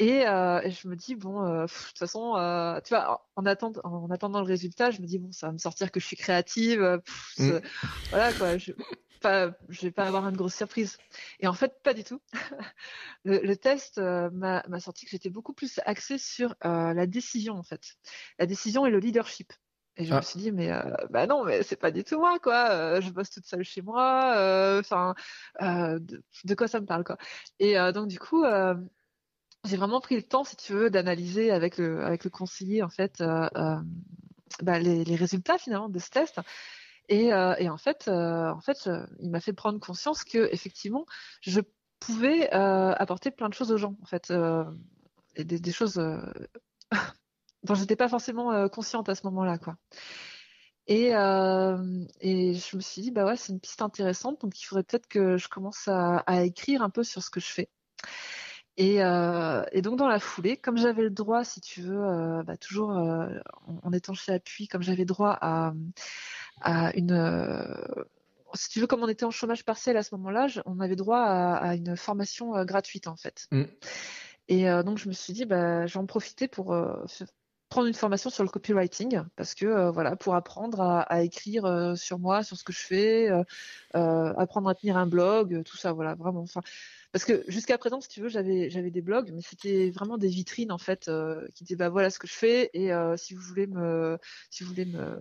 [0.00, 3.80] Euh, et, je me dis, bon, euh, de toute façon, euh, tu vois, en, attendant,
[3.84, 6.16] en attendant le résultat, je me dis, bon, ça va me sortir que je suis
[6.16, 7.00] créative.
[7.38, 7.58] Mm.
[8.10, 8.58] Voilà, quoi.
[8.58, 8.72] Je,
[9.20, 10.98] pas, je vais pas avoir une grosse surprise.
[11.38, 12.20] Et en fait, pas du tout.
[13.24, 17.94] le, test m'a sorti que j'étais beaucoup plus axée sur la décision, en fait.
[18.38, 19.52] La décision et le leadership.
[19.96, 20.22] Et je me ah.
[20.22, 20.72] suis dit, mais
[21.10, 23.00] bah non, mais c'est pas du tout moi, quoi.
[23.00, 24.32] je bosse toute seule chez moi.
[24.80, 25.14] Enfin,
[25.60, 27.18] de, de, quoi ça me parle, quoi.
[27.60, 28.42] Et donc, du coup,
[29.64, 33.48] j'ai vraiment pris le temps, si tu veux, d'analyser avec le, conseiller en fait euh,
[33.56, 33.76] euh,
[34.62, 36.40] bah, les, résultats finalement de ce test.
[37.08, 38.88] Et, euh, en fait, en fait,
[39.20, 41.06] il m'a fait prendre conscience que effectivement,
[41.40, 41.60] je
[42.00, 44.32] pouvais apporter plein de choses aux gens, en fait,
[45.36, 45.94] et des, choses
[47.62, 49.76] dont j'étais pas forcément consciente à ce moment-là, quoi.
[50.88, 55.06] Et, je me suis dit, bah ouais, c'est une piste intéressante, donc il faudrait peut-être
[55.06, 57.68] que je commence à écrire un peu sur ce que je fais.
[58.76, 62.42] Et, euh, et, donc dans la foulée, comme j'avais le droit, si tu veux, euh,
[62.42, 63.28] bah, toujours euh,
[63.82, 65.74] en, étant chez Appui, comme j'avais droit à,
[66.62, 67.62] à une, euh,
[68.54, 71.20] si tu veux, comme on était en chômage partiel à ce moment-là, on avait droit
[71.20, 73.46] à, à une formation euh, gratuite en fait.
[73.50, 73.64] Mm.
[74.48, 76.76] Et donc je me suis dit, bah, j'en profiter pour
[77.72, 82.18] prendre une formation sur le copywriting parce que voilà, pour apprendre à, à écrire sur
[82.18, 83.30] moi, sur ce que je fais,
[83.94, 86.42] apprendre à tenir un blog, tout ça, voilà, vraiment.
[86.42, 86.60] Enfin
[87.12, 90.28] parce que jusqu'à présent, si tu veux, j'avais j'avais des blogs, mais c'était vraiment des
[90.28, 93.34] vitrines en fait euh, qui disaient bah voilà ce que je fais et euh, si
[93.34, 94.18] vous voulez me
[94.50, 95.20] si vous voulez me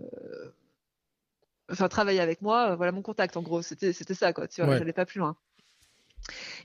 [1.69, 3.61] enfin travailler avec moi, euh, voilà mon contact en gros.
[3.61, 4.47] C'était c'était ça quoi.
[4.47, 5.35] Tu vois, j'allais pas plus loin.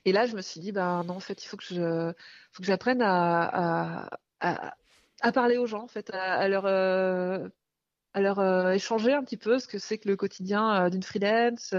[0.05, 2.13] Et là, je me suis dit bah non en fait il faut que je
[2.53, 4.09] faut que j'apprenne à, à,
[4.41, 4.77] à
[5.33, 6.67] parler aux gens en fait, à, à leur
[8.17, 11.75] alors euh, échanger un petit peu ce que c'est que le quotidien euh, d'une freelance,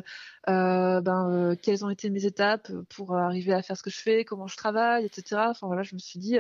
[0.48, 4.24] euh, ben, quelles ont été mes étapes pour arriver à faire ce que je fais,
[4.24, 5.48] comment je travaille, etc.
[5.50, 6.38] Enfin voilà, je me suis dit,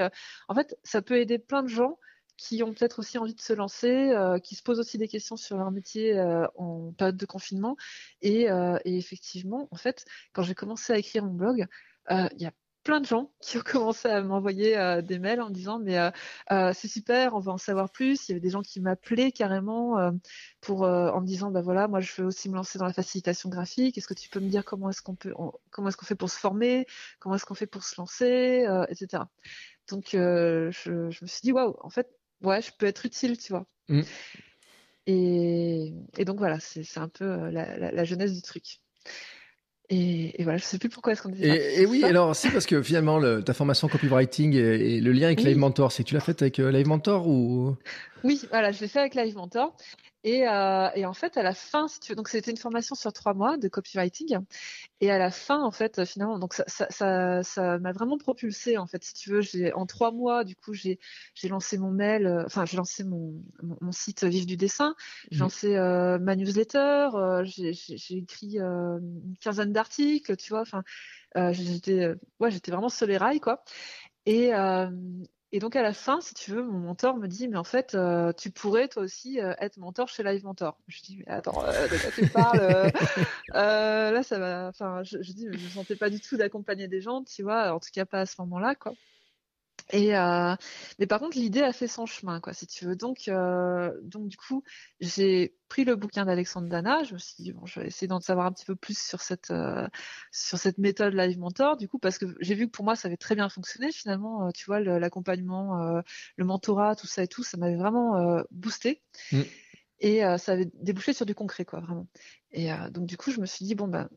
[0.47, 1.97] en fait, ça peut aider plein de gens
[2.37, 5.57] qui ont peut-être aussi envie de se lancer, qui se posent aussi des questions sur
[5.57, 6.21] leur métier
[6.55, 7.75] en période de confinement.
[8.21, 8.43] Et,
[8.85, 11.65] et, effectivement, en fait, quand j'ai commencé à écrire mon blog,
[12.11, 12.51] il y a
[12.87, 16.09] plein de gens qui ont commencé à m'envoyer euh, des mails en disant mais euh,
[16.51, 18.27] euh, c'est super, on va en savoir plus.
[18.27, 19.97] Il y avait des gens qui m'appelaient carrément
[20.61, 23.49] pour en me disant bah voilà moi je veux aussi me lancer dans la facilitation
[23.49, 23.97] graphique.
[23.97, 25.33] Est-ce que tu peux me dire comment est-ce qu'on peut
[25.69, 26.87] comment est-ce qu'on fait pour se former,
[27.19, 29.23] comment est-ce qu'on fait pour se lancer, etc.
[29.89, 32.09] Donc je, je, me suis dit waouh en fait
[32.41, 33.65] ouais je peux être utile tu vois.
[33.89, 34.01] Mmh.
[35.07, 38.79] Et, et, donc voilà c'est un peu la, la, la jeunesse du truc.
[39.89, 42.49] Et, et, voilà, je sais plus pourquoi est-ce qu'on disait et, et oui, alors c'est
[42.49, 46.09] parce que finalement, le, ta formation copywriting et, le lien avec Live Mentor, c'est que
[46.09, 47.75] tu l'as fait avec euh, Live Mentor ou?
[48.25, 49.73] Oui, voilà, je l'ai fait avec Live Mentor.
[50.23, 52.95] Et, euh, et, en fait, à la fin, si tu veux, donc c'était une formation
[52.95, 54.39] sur trois mois de copywriting.
[54.99, 58.77] Et à la fin, en fait, finalement, donc ça, ça, ça, ça m'a vraiment propulsé.
[58.77, 60.99] En fait, si tu veux, j'ai en trois mois, du coup, j'ai
[61.35, 64.95] j'ai lancé mon mail, euh, enfin, j'ai lancé mon, mon, site Vive du dessin,
[65.31, 65.41] j'ai mmh.
[65.41, 67.09] lancé euh, ma newsletter,
[67.43, 70.61] j'ai écrit une quinzaine d'articles, tu vois.
[70.61, 70.83] Enfin,
[71.53, 73.63] j'étais, ouais, j'étais vraiment sur les rails, quoi.
[74.25, 74.51] Et,
[75.53, 77.95] et donc à la fin, si tu veux, mon mentor me dit, mais en fait,
[77.95, 80.77] euh, tu pourrais toi aussi euh, être mentor chez Live Mentor.
[80.87, 82.91] Je dis, mais attends, euh, de quoi tu parles
[83.53, 84.67] Là, ça va.
[84.67, 87.43] Enfin, je, je dis, mais je ne sentais pas du tout d'accompagner des gens, tu
[87.43, 87.73] vois.
[87.73, 88.93] En tout cas, pas à ce moment-là, quoi.
[89.91, 90.55] Et euh,
[90.99, 92.95] mais par contre, l'idée a fait son chemin, quoi, si tu veux.
[92.95, 94.63] Donc, euh, donc du coup,
[94.99, 97.03] j'ai pris le bouquin d'Alexandre Dana.
[97.03, 99.21] Je me suis dit bon, je vais essayer d'en savoir un petit peu plus sur
[99.21, 99.87] cette euh,
[100.31, 103.07] sur cette méthode Live Mentor, du coup, parce que j'ai vu que pour moi, ça
[103.07, 103.91] avait très bien fonctionné.
[103.91, 106.01] Finalement, tu vois, l'accompagnement,
[106.37, 109.01] le, mentorat, tout ça et tout, ça m'avait vraiment boosté.
[109.31, 109.41] Mm.
[109.99, 112.07] Et ça avait débouché sur du concret, quoi, vraiment.
[112.51, 114.09] Et donc, du coup, je me suis dit bon ben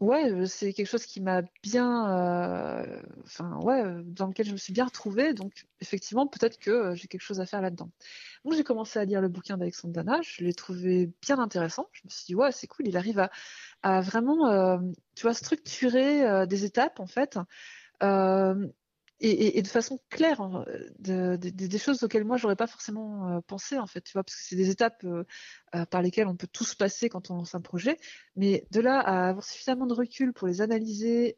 [0.00, 2.84] ouais, c'est quelque chose qui m'a bien,
[3.24, 5.34] enfin ouais, dans lequel je me suis bien retrouvée.
[5.34, 7.90] Donc effectivement, peut-être que j'ai quelque chose à faire là-dedans.
[8.44, 10.20] Donc j'ai commencé à lire le bouquin d'Alexandre Dana.
[10.22, 11.88] Je l'ai trouvé bien intéressant.
[11.92, 12.88] Je me suis dit ouais, c'est cool.
[12.88, 13.30] Il arrive à,
[13.82, 14.78] à vraiment,
[15.14, 17.38] tu vois, structurer des étapes en fait
[19.20, 20.64] et, et, de façon claire hein,
[20.98, 24.36] de, des choses auxquelles moi j'aurais pas forcément euh, pensé en fait tu vois parce
[24.36, 25.24] que c'est des étapes euh,
[25.74, 27.96] euh, par lesquelles on peut tous passer quand on lance un projet.
[28.36, 31.36] Mais de là à avoir suffisamment de recul pour les analyser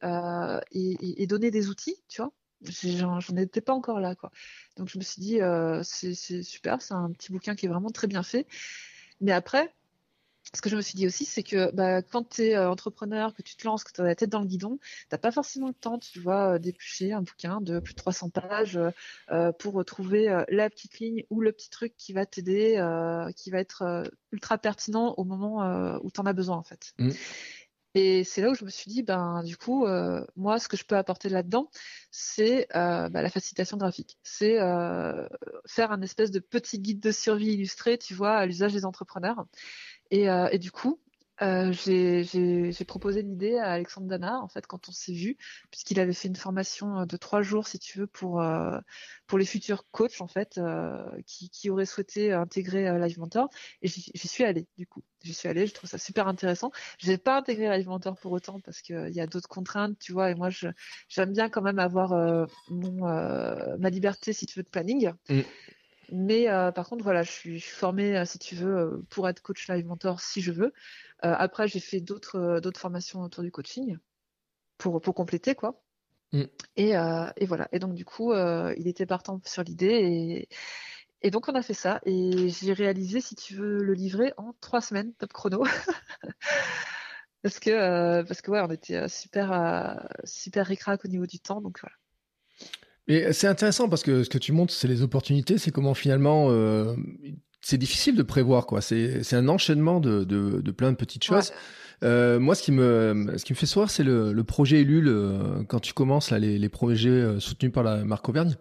[0.73, 4.31] et, et, donner des outils tu vois j'en étais pas encore là quoi.
[4.77, 5.39] Donc je me suis dit
[5.83, 8.47] c'est super c'est un petit bouquin qui est vraiment très bien fait.
[9.23, 9.73] Mais après
[10.55, 13.35] ce que je me suis dit aussi, c'est que bah, quand tu es euh, entrepreneur,
[13.35, 14.79] que tu te lances, que tu as la tête dans le guidon,
[15.11, 18.31] tu pas forcément le temps, tu vois, euh, d'éplucher un bouquin de plus de 300
[18.31, 18.79] pages
[19.31, 22.75] euh, pour trouver la petite ligne ou le petit truc qui va t'aider,
[23.37, 26.93] qui va être ultra pertinent au moment où tu en as besoin, en fait.
[26.99, 27.11] Mmh.
[27.95, 29.87] Et c'est là où je me suis dit, ben du coup,
[30.37, 31.71] moi, ce que je peux apporter là-dedans,
[32.11, 34.19] c'est bah, la facilitation graphique.
[34.23, 34.57] C'est
[35.67, 39.47] faire un espèce de petit guide de survie illustré, tu vois, à l'usage des entrepreneurs.
[40.13, 41.01] Euh, et, du coup,
[41.43, 45.39] euh, j'ai proposé l'idée à Alexandre Dana, en fait, quand on s'est vu,
[45.71, 48.43] puisqu'il avait fait une formation euh, de trois jours, si tu veux, pour,
[49.27, 50.61] pour les futurs coachs, en fait,
[51.27, 53.49] qui, qui, auraient souhaité intégrer Live Mentor.
[53.83, 55.03] Et j'y suis allée, du coup.
[55.23, 56.71] J'y suis allée, je trouve ça super intéressant.
[56.99, 60.13] Je n'ai pas intégré Live Mentor pour autant, parce qu'il y a d'autres contraintes, tu
[60.13, 60.51] vois, et moi,
[61.09, 62.11] j'aime bien quand même avoir
[62.69, 65.13] mon, ma liberté, si tu veux, de planning.
[65.29, 65.41] Mm.
[66.13, 69.43] Mais euh, par contre, voilà, je suis, formée, euh, si tu veux, euh, pour être
[69.43, 70.73] coach live mentor si je veux.
[71.21, 73.99] après, j'ai fait d'autres d'autres formations autour du coaching
[74.79, 75.83] pour, pour compléter, quoi.
[76.33, 76.45] Mm.
[76.77, 76.91] Et,
[77.37, 77.69] et, voilà.
[77.73, 79.87] Et donc, du coup, il était partant sur l'idée.
[79.87, 80.49] Et,
[81.23, 82.01] et donc, on a fait ça.
[82.07, 85.65] Et j'ai réalisé, si tu veux, le livrer en trois semaines, top chrono.
[87.43, 91.61] parce que, parce que ouais, on était super, super récrac au niveau du temps.
[91.61, 92.00] Donc, voilà.
[93.11, 96.47] Et c'est intéressant parce que ce que tu montres, c'est les opportunités, c'est comment finalement
[96.51, 96.95] euh,
[97.61, 98.81] c'est difficile de prévoir quoi.
[98.81, 101.53] C'est un enchaînement de, de, de, plein de petites choses.
[102.05, 105.13] Euh, moi, ce qui me ce qui me fait sourire, c'est le, le, projet Ulule
[105.67, 108.55] quand tu commences là les, les projets euh, soutenus par la marque Auvergne.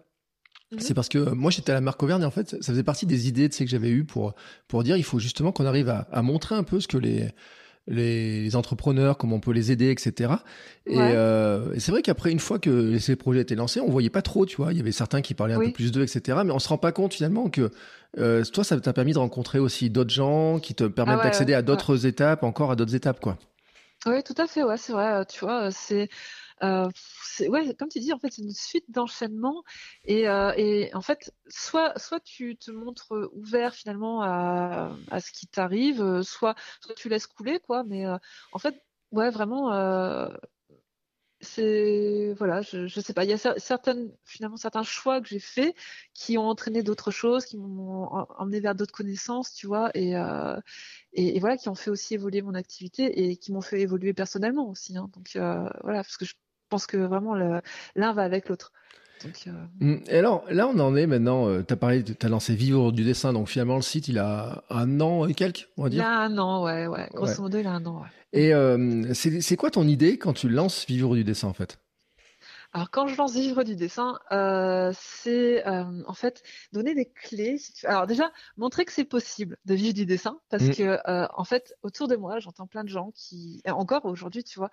[0.72, 0.80] Mhm.
[0.80, 3.28] C'est parce que moi j'étais à la marque Auvergne en fait ça faisait partie des
[3.28, 4.34] idées tu sais, que j'avais eues pour
[4.66, 7.28] pour dire il faut justement qu'on arrive à, à montrer un peu ce que les
[7.90, 10.32] les, entrepreneurs, comment on peut les aider, etc.
[10.88, 14.22] Euh, et, c'est vrai qu'après, une fois que ces projets étaient lancés, on voyait pas
[14.22, 14.72] trop, tu vois.
[14.72, 16.38] Il y avait certains qui parlaient un peu plus d'eux, etc.
[16.44, 17.70] Mais on se rend pas compte finalement que
[18.18, 21.54] euh, toi, ça t'a permis de rencontrer aussi d'autres gens qui te permettent ah d'accéder
[21.54, 23.36] à d'autres étapes, encore à d'autres étapes, quoi.
[24.06, 25.24] Oui, tout à fait, ouais, c'est vrai.
[25.26, 26.06] Tu vois, c'est euh,
[26.62, 29.62] ouais, comme tu dis, en fait, c'est une suite d'enchaînements.
[30.04, 35.32] Et, euh, et, en fait, soit, soit tu te montres ouvert finalement à, à ce
[35.32, 37.84] qui t'arrive, soit, soit tu laisses couler, quoi.
[37.84, 38.16] Mais euh,
[38.52, 40.28] en fait, ouais, vraiment, euh,
[41.40, 43.24] c'est voilà, je, je sais pas.
[43.24, 45.74] Il y a certaines finalement certains choix que j'ai faits
[46.14, 48.06] qui ont entraîné d'autres choses, qui m'ont
[48.38, 50.60] emmené vers d'autres connaissances, tu vois, et, euh,
[51.14, 54.68] et, voilà, qui ont fait aussi évoluer mon activité et qui m'ont fait évoluer personnellement
[54.68, 54.96] aussi.
[54.98, 55.10] Hein.
[55.14, 56.26] Donc euh, voilà, parce que
[56.70, 58.72] pense que vraiment l'un va avec l'autre.
[59.24, 59.96] Euh, mm.
[60.08, 61.48] Et alors, là, on en est maintenant.
[61.48, 63.32] Euh, tu as parlé, tu as lancé Vivre du dessin.
[63.32, 66.02] Donc, finalement, le site, il a un an et quelques, on va dire.
[66.02, 67.08] Il a un an, ouais, ouais.
[67.14, 68.08] Grosso modo, il a un an, ouais.
[68.32, 71.78] Et euh, c'est quoi ton idée quand tu lances Vivre du dessin, en fait?
[72.72, 77.56] Alors quand je lance vivre du dessin, euh, c'est euh, en fait donner des clés.
[77.84, 80.74] Alors déjà montrer que c'est possible de vivre du dessin parce mm.
[80.74, 84.60] que euh, en fait autour de moi j'entends plein de gens qui encore aujourd'hui tu
[84.60, 84.70] vois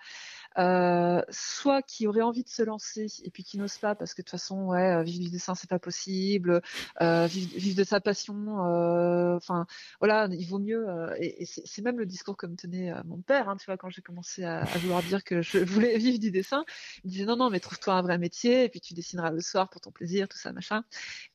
[0.56, 4.24] soit qui auraient envie de se lancer et puis qui n'osent pas parce que de
[4.24, 6.60] toute façon ouais vivre du dessin c'est pas possible,
[7.00, 8.34] vivre, de sa passion,
[9.36, 9.66] enfin
[10.00, 10.86] voilà il vaut mieux
[11.20, 14.44] et, c'est même le discours comme tenait mon père hein, tu vois quand j'ai commencé
[14.44, 16.64] à, à, vouloir dire que je voulais vivre du dessin,
[17.04, 19.68] il disait non non mais trouve-toi un vrai métier et puis tu dessineras le soir
[19.68, 20.84] pour ton plaisir, tout ça, machin.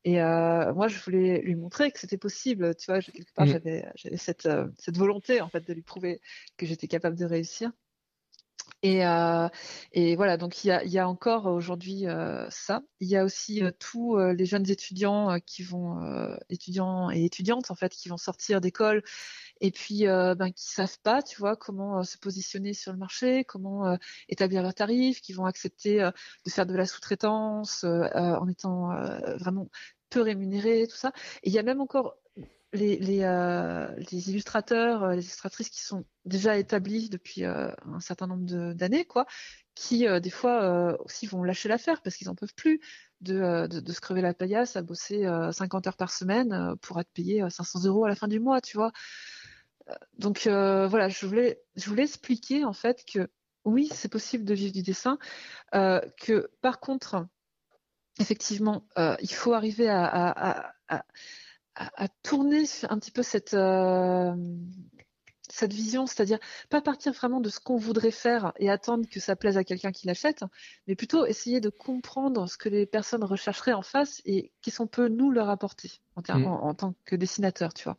[0.04, 2.76] Et euh, moi, je voulais lui montrer que c'était possible.
[2.76, 3.50] Tu vois, quelque part, mm.
[3.50, 6.22] j'avais, j'avais cette, euh, cette volonté en fait de lui prouver
[6.58, 7.72] que j'étais capable de réussir.
[8.84, 9.48] Et, euh,
[9.94, 12.82] et, voilà, donc il y a, encore aujourd'hui euh, ça.
[13.00, 16.02] Il y a aussi euh, tous euh, les jeunes étudiants qui vont,
[16.50, 19.04] étudiants et étudiantes en fait, qui vont sortir d'école
[19.62, 23.98] et puis ben, qui savent pas, tu vois, comment se positionner sur le marché, comment
[24.28, 26.10] établir leurs tarifs, qui vont accepter
[26.46, 28.90] de faire de la sous-traitance en étant
[29.38, 29.70] vraiment
[30.10, 31.14] peu rémunérés, tout ça.
[31.44, 32.18] Et il y a même encore
[32.74, 39.06] euh, les, illustrateurs, les illustratrices qui sont déjà établis depuis euh, un certain nombre d'années,
[39.06, 39.26] quoi,
[39.76, 42.80] qui des fois aussi vont lâcher l'affaire parce qu'ils en peuvent plus
[43.22, 47.86] de, se crever la paillasse à bosser 50 heures par semaine pour être payé 500
[47.86, 48.92] euros à la fin du mois, tu vois.
[50.20, 53.28] Donc voilà, je voulais, je voulais expliquer en fait que
[53.66, 55.18] oui, c'est possible de vivre du dessin.
[55.72, 57.26] que par contre,
[58.20, 60.76] effectivement, il faut arriver à,
[62.22, 63.56] tourner un petit peu cette,
[65.50, 69.36] cette vision, c'est-à-dire pas partir vraiment de ce qu'on voudrait faire et attendre que ça
[69.36, 70.44] plaise à quelqu'un qui l'achète,
[70.88, 74.88] mais plutôt essayer de comprendre ce que les personnes rechercheraient en face et qu'est-ce qu'on
[74.88, 76.46] peut nous leur apporter en, mmh.
[76.46, 77.98] en, tant que dessinateur, tu vois.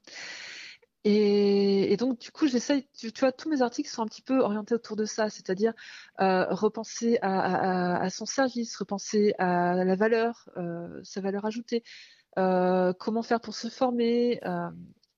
[1.06, 4.74] Et, donc, du coup, j'essaye, tu, vois, tous mes articles sont un petit peu orientés
[4.74, 5.74] autour de ça, c'est-à-dire
[6.20, 13.22] euh, repenser à, son service, repenser à la valeur, euh, sa valeur ajoutée, euh, comment
[13.22, 14.40] faire pour se former,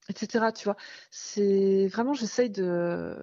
[0.09, 0.53] etc.
[0.55, 0.77] Tu vois,
[1.11, 3.17] c'est vraiment, j'essaye de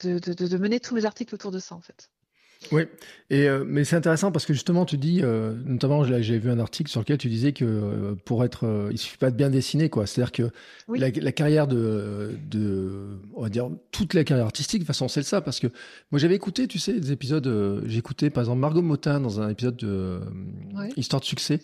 [0.00, 2.10] de, de, mener tous mes articles autour de ça, en fait.
[2.72, 2.82] Oui,
[3.30, 6.58] et euh, mais c'est intéressant parce que justement, tu dis, euh, notamment, j'ai vu un
[6.58, 9.88] article sur lequel tu disais que euh, pour être, il suffit pas de bien dessiner,
[9.88, 10.06] quoi.
[10.06, 10.50] C'est-à-dire que
[10.88, 15.22] la, carrière de, de, on va dire, toute la carrière artistique, de toute façon, c'est
[15.22, 15.68] ça, parce que
[16.10, 19.48] moi, j'avais écouté, tu sais, des épisodes, j'ai écouté par exemple Margot Motin dans un
[19.48, 20.20] épisode de
[20.96, 21.60] Histoire de succès.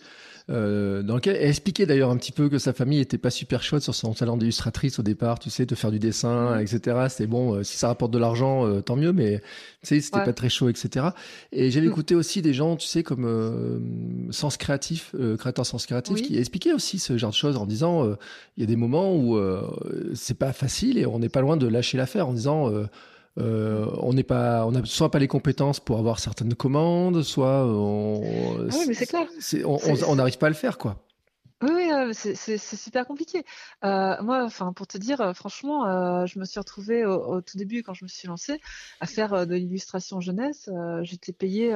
[0.49, 3.63] Euh, dans lequel elle expliquait d'ailleurs un petit peu que sa famille était pas super
[3.63, 7.05] chouette sur son talent d'illustratrice au départ, tu sais, de faire du dessin, etc.
[7.07, 10.25] C'était bon, euh, si ça rapporte de l'argent, euh, tant mieux, mais tu sais, c'était
[10.25, 10.82] pas très chaud, etc.
[11.51, 11.91] Et j'avais mm.
[11.91, 16.99] écouté aussi des gens, tu sais, comme Sens Créatif, créateur Sens Créatif, qui expliquait aussi
[16.99, 18.05] ce genre de choses en disant,
[18.57, 19.39] il y a des moments où
[20.13, 22.71] c'est pas facile et on n'est pas loin de lâcher l'affaire en disant
[23.39, 27.65] euh, on n'est pas, on n'a soit pas les compétences pour avoir certaines commandes, soit
[27.65, 28.21] on,
[28.69, 29.27] ah oui, mais c'est clair.
[29.65, 31.02] on n'arrive pas à le faire, quoi.
[32.09, 33.43] Euh, c'est super compliqué.
[33.83, 37.93] Euh, moi, enfin, pour te dire, franchement, je me suis retrouvée au, tout début, quand
[37.93, 38.59] je me suis lancée,
[38.99, 40.69] à faire de l'illustration jeunesse.
[41.01, 41.73] J'étais payée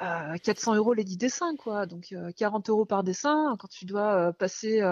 [0.00, 1.86] 400 euros les 10 dessins, quoi.
[1.86, 3.56] Donc 40 euros par dessin.
[3.58, 4.82] Quand tu dois passer,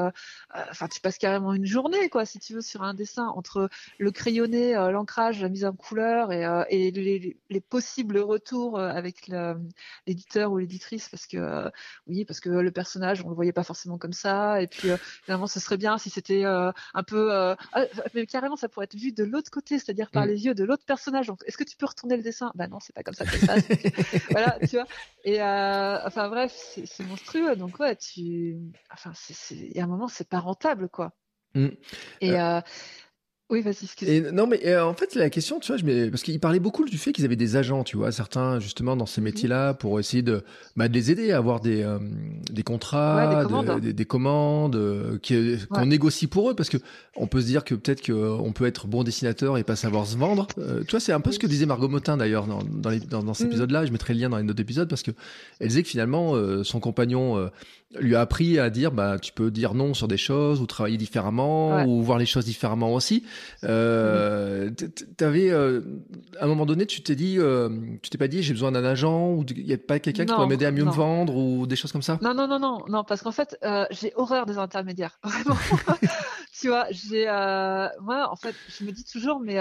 [0.53, 3.69] enfin, tu passes carrément une journée, quoi, si tu veux, sur un dessin entre
[3.99, 9.31] le crayonné, l'ancrage, la mise en couleur et, et les, possibles retours avec
[10.07, 11.71] l'éditeur ou l'éditrice, parce que
[12.07, 14.63] oui, parce que le personnage, on le voyait pas forcément comme ça.
[14.63, 14.91] Et puis
[15.25, 17.57] finalement, ce serait bien si c'était un peu, ah,
[18.15, 20.29] mais carrément, ça pourrait être vu de l'autre côté, c'est-à-dire par mmh.
[20.29, 21.31] les yeux de l'autre personnage.
[21.47, 22.53] Est-ce que tu peux retourner le dessin?
[22.55, 24.23] Bah non, c'est pas comme ça que ça se passe.
[24.31, 24.87] voilà, tu vois.
[25.25, 27.57] Et euh, enfin bref, c'est monstrueux.
[27.57, 28.57] Donc ouais, tu,
[28.91, 29.13] enfin,
[29.51, 31.13] il y a un moment, c'est pas rentable, quoi.
[31.55, 31.69] Mmh.
[32.21, 32.61] Et euh, euh
[33.51, 34.31] oui, vas-y, excuse-moi.
[34.33, 36.99] Non, mais euh, en fait, la question, tu vois, je parce qu'il parlait beaucoup du
[36.99, 39.25] fait qu'ils avaient des agents, tu vois, certains, justement, dans ces mhm.
[39.25, 40.45] métiers-là, pour essayer de,
[40.77, 41.99] bah, de les aider à avoir des, euh,
[42.51, 43.47] des contrats,
[43.81, 45.19] des commandes, euh,
[45.71, 46.77] qu'on négocie pour eux, parce que
[47.17, 50.19] on peut se dire que peut-être qu'on peut être bon dessinateur et pas savoir se
[50.19, 50.47] vendre.
[50.57, 53.35] tu vois, c'est un peu ce que disait Margot Motin, d'ailleurs, dans, dans, dans, dans
[53.35, 53.53] cet mhm.
[53.53, 53.87] épisode-là.
[53.87, 55.13] Je mettrai le lien dans les notes d'épisode, parce que
[55.59, 56.35] elle disait que finalement,
[56.65, 57.49] son compagnon
[57.99, 60.99] lui a appris à dire bah tu peux dire non sur des choses ou travailler
[60.99, 63.25] différemment ou voir les choses différemment aussi.
[63.65, 64.71] Euh,
[65.17, 65.81] T'avais euh,
[66.39, 67.69] à un moment donné tu t'es dit euh,
[68.03, 70.33] tu t'es pas dit j'ai besoin d'un agent ou il y a pas quelqu'un qui
[70.33, 72.19] pourrait m'aider à mieux me vendre ou des choses comme ça?
[72.23, 75.57] Non non non non non parce qu'en fait euh, j'ai horreur des intermédiaires vraiment.
[76.61, 77.27] tu vois j'ai
[78.01, 79.59] moi en fait je me dis toujours mais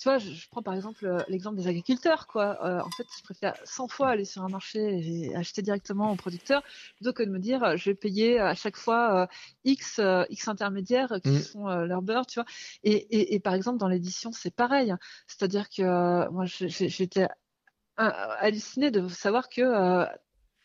[0.00, 2.58] tu vois, je, prends par exemple euh, l'exemple des agriculteurs, quoi.
[2.64, 6.16] Euh, en fait, je préfère 100 fois aller sur un marché et acheter directement au
[6.16, 6.62] producteur
[6.96, 9.28] plutôt que de me dire, euh, je vais payer à chaque fois
[9.64, 11.40] X, X intermédiaires qui mmh.
[11.40, 12.46] font leur beurre, tu vois.
[12.82, 14.94] Et, et, et par exemple, dans l'édition, c'est pareil.
[15.26, 17.28] C'est-à-dire que moi, j'étais
[17.96, 20.06] hallucinée de savoir que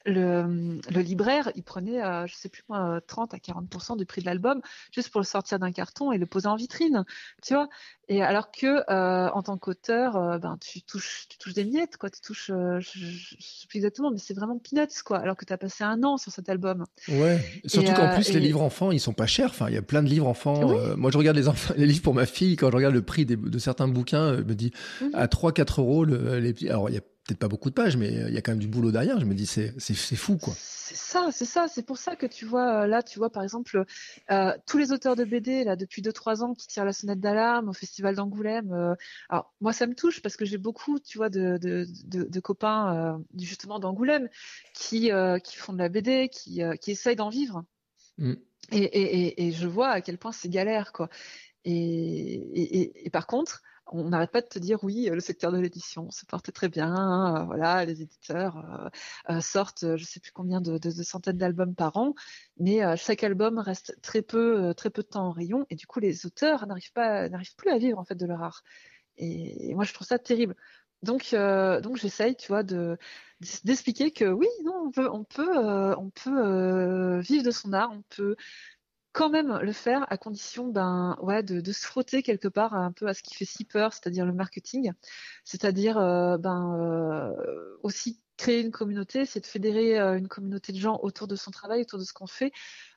[0.06, 4.22] le, le, libraire, il prenait, euh, je sais plus moi, 30 à 40% du prix
[4.22, 4.62] de l'album
[4.94, 7.06] juste pour le sortir d'un carton et le poser en vitrine,
[7.42, 7.70] tu vois.
[8.08, 11.98] Et alors que euh, en tant qu'auteur, euh, ben tu touches, tu touches des miettes,
[11.98, 12.12] quoi.
[12.12, 15.18] Tu touches, je, je, sais plus exactement, mais c'est vraiment peanuts, quoi.
[15.18, 16.86] Alors que tu as passé un an sur cet album.
[17.08, 17.44] Ouais.
[17.66, 19.50] Surtout qu'en plus les livres enfants, ils sont pas chers.
[19.50, 20.96] Enfin, il y a plein de livres enfants.
[20.96, 22.56] moi, je regarde les, enfants, les livres pour ma fille.
[22.58, 25.06] Quand je regarde le prix de certains bouquins, je me dis mmh.
[25.14, 26.06] à 3-4 euros.
[26.06, 28.42] Le, les, alors il y a peut-être pas beaucoup de pages, mais il y a
[28.42, 29.20] quand même du boulot derrière.
[29.20, 29.72] Je me dis, c'est,
[30.16, 30.54] fou, quoi.
[30.56, 31.68] C'est ça, c'est ça.
[31.68, 33.84] C'est pour ça que tu vois, euh, là, tu vois, par exemple,
[34.30, 37.70] euh, tous les auteurs de BD, là, depuis 2-3 ans, qui tirent la sonnette d'alarme
[37.70, 38.72] au Festival d'Angoulême.
[38.72, 38.94] Euh,
[39.30, 43.20] alors, moi, ça me touche parce que j'ai beaucoup, tu vois, de, de, de, copains,
[43.36, 44.30] justement, d'Angoulême,
[44.76, 45.10] qui,
[45.44, 47.64] qui font de la BD, qui, qui essayent d'en vivre.
[48.20, 48.34] Mm.
[48.72, 51.10] Et, et, et, je vois à quel point c'est galère, quoi.
[51.66, 56.10] Et, et, par contre, on n'arrête pas de te dire oui, le secteur de l'édition
[56.12, 60.62] se porte très bien, euh, voilà, les éditeurs euh, euh, sortent, je sais plus combien
[60.62, 62.16] de, centaines d'albums par an,
[62.58, 66.00] mais chaque album reste très peu, très peu de temps en rayon, et du coup
[66.00, 68.64] les auteurs n'arrivent pas, n'arrivent plus à vivre en fait de leur art.
[69.18, 70.56] Et, moi je trouve ça terrible.
[71.04, 72.98] Donc, donc j'essaye, tu vois, de
[73.64, 78.36] d'expliquer que oui, on peut, on peut, on peut vivre de son art, on peut
[79.16, 80.74] quand même le faire à condition
[81.22, 84.26] ouais, de, se frotter quelque part un peu à ce qui fait si peur, c'est-à-dire
[84.26, 84.92] le marketing,
[85.46, 90.80] c'est-à-dire euh, ben, euh, aussi créer une communauté, c'est de fédérer euh, une communauté de
[90.80, 92.52] gens autour de son travail, autour de ce qu'on fait.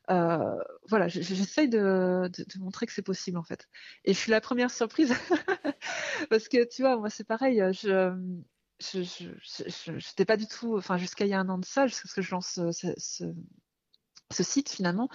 [0.08, 3.68] Voilà, j'essaye de, de, montrer que c'est possible en fait.
[4.04, 5.14] Et je suis la première surprise
[6.30, 8.12] parce que tu vois, moi c'est pareil, je
[8.80, 12.08] je n'étais pas du tout, enfin jusqu'à il y a un an de ça, jusqu'à
[12.08, 13.24] ce que je lance ce, ce,
[14.30, 15.08] ce site finalement,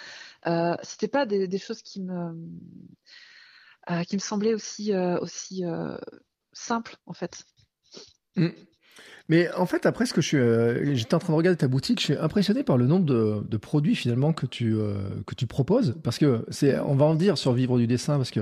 [0.47, 2.35] euh, c'était pas des, des, choses qui me
[3.89, 5.97] euh, qui me semblaient aussi euh, aussi euh,
[6.53, 7.43] simples en fait.
[8.35, 8.49] Mmh.
[9.29, 11.67] Mais en fait, après ce que je suis, euh, j'étais en train de regarder ta
[11.67, 14.95] boutique, je suis impressionné par le nombre de, de produits finalement que tu euh,
[15.25, 18.31] que tu proposes, parce que c'est, on va en dire sur vivre du dessin, parce
[18.31, 18.41] que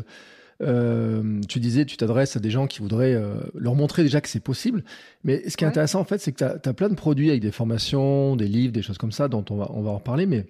[0.63, 3.19] euh, tu disais, tu t'adresses à des gens qui voudraient
[3.55, 4.83] leur montrer déjà que c'est possible.
[5.23, 5.71] Mais ce qui est ouais.
[5.71, 8.73] intéressant, en fait, c'est que tu as, plein de produits avec des formations, des livres,
[8.73, 10.27] des choses comme ça, dont on va, on va en reparler.
[10.27, 10.45] Mais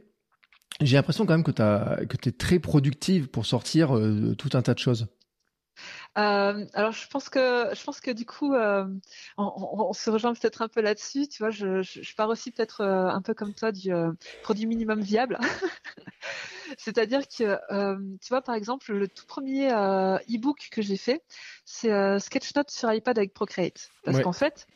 [0.80, 4.74] j'ai l'impression quand même que tu es très productive pour sortir euh, tout un tas
[4.74, 5.08] de choses.
[6.18, 8.86] Euh, alors je pense que je pense que du coup euh,
[9.38, 11.28] on, on, on, se rejoint peut-être un peu là-dessus.
[11.28, 13.92] Tu vois, je, pars aussi peut-être un peu comme toi du
[14.44, 15.40] produit minimum viable.
[16.78, 17.58] C'est-à-dire que
[18.18, 21.24] tu vois par exemple le tout premier e-book que j'ai fait,
[21.66, 24.24] c'est Sketchnote sur iPad avec Procreate, parce ouais.
[24.24, 24.68] qu'en fait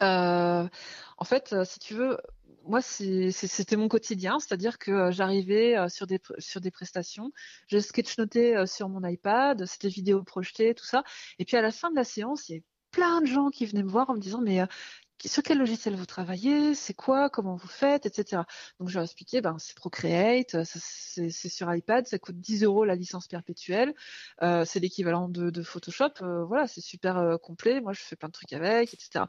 [0.00, 2.18] en fait, si tu veux,
[2.66, 7.32] moi, c'était mon quotidien, c'est-à-dire que euh, j'arrivais euh, sur des sur des prestations,
[7.68, 11.04] je sketchnotais euh, sur mon iPad, c'était vidéo projetée, tout ça.
[11.38, 13.66] Et puis à la fin de la séance, il y avait plein de gens qui
[13.66, 14.60] venaient me voir en me disant mais
[15.24, 18.42] sur quel logiciel vous travaillez, c'est quoi, comment vous faites, etc.
[18.78, 22.94] Donc je leur expliquais, ben c'est Procreate, c'est sur iPad, ça coûte 10 euros la
[22.94, 23.94] licence perpétuelle,
[24.40, 26.12] c'est l'équivalent de, Photoshop,
[26.46, 29.24] voilà, c'est super complet, moi je fais plein de trucs avec, etc.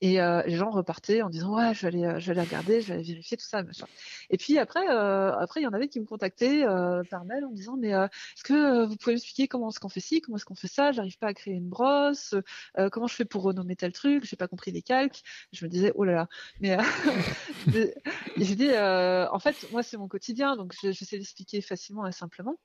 [0.00, 2.48] Et euh, les gens repartaient en disant ouais, je vais aller, euh, je vais aller
[2.48, 3.86] regarder, je vais aller vérifier tout ça, machin.
[4.30, 7.44] Et puis après, euh, après il y en avait qui me contactaient euh, par mail
[7.44, 10.20] en me disant mais euh, est-ce que vous pouvez m'expliquer comment est-ce qu'on fait ci,
[10.20, 10.92] comment est-ce qu'on fait ça?
[10.92, 12.34] J'arrive pas à créer une brosse.
[12.78, 14.24] Euh, comment je fais pour renommer tel truc?
[14.24, 15.22] J'ai pas compris les calques.
[15.52, 16.28] Je me disais oh là là.
[16.60, 16.76] Mais
[18.36, 22.56] je dis en fait moi c'est mon quotidien, donc j'essaie d'expliquer facilement et simplement.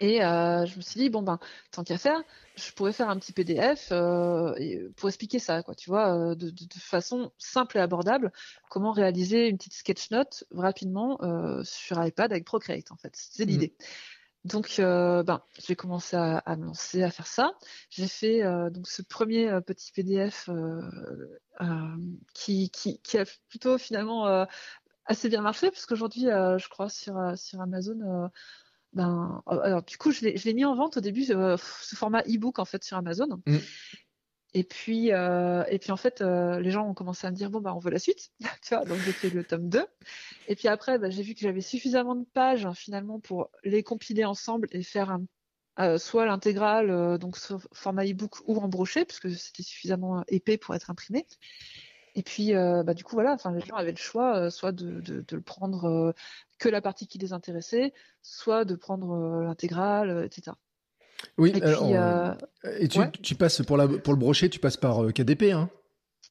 [0.00, 1.38] Et euh, je me suis dit bon ben
[1.72, 2.22] tant qu'à faire,
[2.56, 4.54] je pourrais faire un petit PDF euh,
[4.96, 5.74] pour expliquer ça, quoi.
[5.74, 8.32] Tu vois, euh, de, de, de, façon simple et abordable,
[8.70, 12.90] comment réaliser une petite sketch note rapidement euh, sur iPad avec Procreate.
[12.92, 13.48] En fait, c'est mmh.
[13.48, 13.74] l'idée.
[13.78, 14.48] Mmh.
[14.48, 17.52] Donc, euh, ben, j'ai commencé à, à, me lancer à faire ça.
[17.90, 20.48] J'ai fait euh, donc ce premier petit PDF
[22.34, 24.46] qui, qui, qui, a plutôt finalement
[25.06, 28.30] assez bien marché, parce qu'aujourd'hui, je crois sur sur Amazon
[28.92, 32.58] ben, alors du coup, je l'ai mis en vente au début euh, sous format e-book
[32.58, 33.40] en fait sur Amazon.
[33.46, 33.58] Mm.
[34.54, 37.50] Et puis, euh, et puis en fait, euh, les gens ont commencé à me dire
[37.50, 38.30] bon bah on veut la suite,
[38.62, 38.84] tu vois.
[38.84, 39.84] Donc j'ai fait le tome 2.
[40.48, 43.82] Et puis après, bah, j'ai vu que j'avais suffisamment de pages hein, finalement pour les
[43.82, 45.24] compiler ensemble et faire un,
[45.80, 47.36] euh, soit l'intégrale euh, donc
[47.72, 51.24] format e-book ou en brochet puisque c'était suffisamment épais pour être imprimé.
[52.18, 54.72] Et puis, euh, bah, du coup, voilà, enfin, les gens avaient le choix, euh, soit
[54.72, 56.12] de, de, de, le prendre euh,
[56.58, 60.56] que la partie qui les intéressait, soit de prendre l'intégrale, etc.
[61.36, 63.12] Oui, et, alors, puis, et tu, ouais.
[63.22, 65.70] tu, passes pour, la, pour le brochet, tu passes par KDP, hein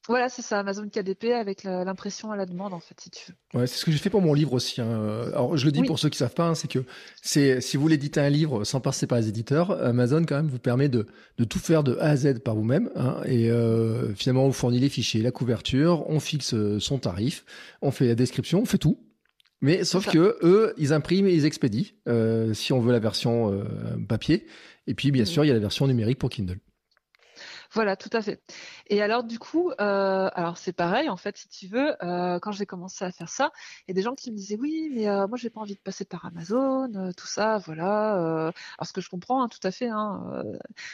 [0.08, 3.60] voilà, c'est ça, Amazon KDP avec l'impression à la demande, en fait, si tu veux.
[3.60, 4.80] Ouais, c'est ce que j'ai fait pour mon livre aussi.
[4.80, 5.30] Hein.
[5.32, 5.86] Alors, je le dis oui.
[5.86, 6.80] pour ceux qui savent pas, hein, c'est que
[7.22, 10.48] c'est si vous voulez éditer un livre sans passer par les éditeurs, Amazon quand même
[10.48, 11.06] vous permet de,
[11.36, 12.90] de tout faire de A à Z par vous-même.
[12.96, 16.98] Hein, et euh, finalement, on vous fournit les fichiers, la couverture, on fixe euh, son
[16.98, 17.44] tarif,
[17.82, 18.98] on fait la description, on fait tout.
[19.60, 23.52] Mais sauf que eux, ils impriment et ils expédient euh, si on veut la version
[23.52, 23.64] euh,
[24.08, 24.46] papier.
[24.86, 26.58] Et puis, bien sûr, il y a la version numérique pour Kindle.
[27.72, 28.42] Voilà, tout à fait.
[28.86, 32.50] Et alors du coup, euh, alors c'est pareil en fait, si tu veux, euh, quand
[32.50, 33.52] j'ai commencé à faire ça,
[33.86, 35.74] il y a des gens qui me disaient oui, mais euh, moi j'ai pas envie
[35.74, 38.12] de passer par Amazon, euh, tout ça, voilà.
[38.48, 39.88] Alors ce que je comprends, hein, tout à fait.
[39.90, 40.42] Hein,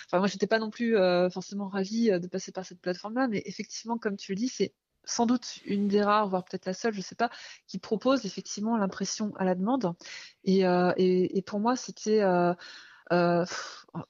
[0.06, 0.96] enfin moi j'étais pas non plus
[1.32, 5.26] forcément ravie de passer par cette plateforme-là, mais effectivement, comme tu le dis, c'est sans
[5.26, 7.30] doute une des rares, voire peut-être la seule, je sais pas,
[7.68, 9.94] qui propose effectivement l'impression à la demande.
[10.44, 12.20] Et, et, et pour moi, c'était
[13.12, 13.44] euh,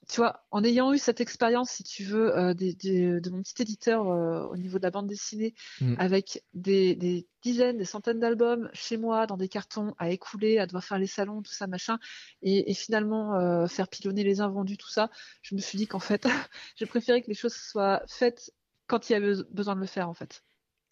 [0.09, 3.43] tu vois, en ayant eu cette expérience, si tu veux, euh, des, des, de mon
[3.43, 5.95] petit éditeur euh, au niveau de la bande dessinée, mmh.
[5.99, 10.67] avec des, des, dizaines, des centaines d'albums chez moi, dans des cartons, à écouler, à
[10.67, 11.99] devoir faire les salons, tout ça, machin,
[12.43, 15.11] et, et finalement faire pilonner les invendus, tout ça,
[15.43, 16.27] je me suis dit qu'en fait,
[16.77, 18.53] j'ai préféré que les choses soient faites
[18.87, 20.43] quand il y avait besoin de le faire, en fait.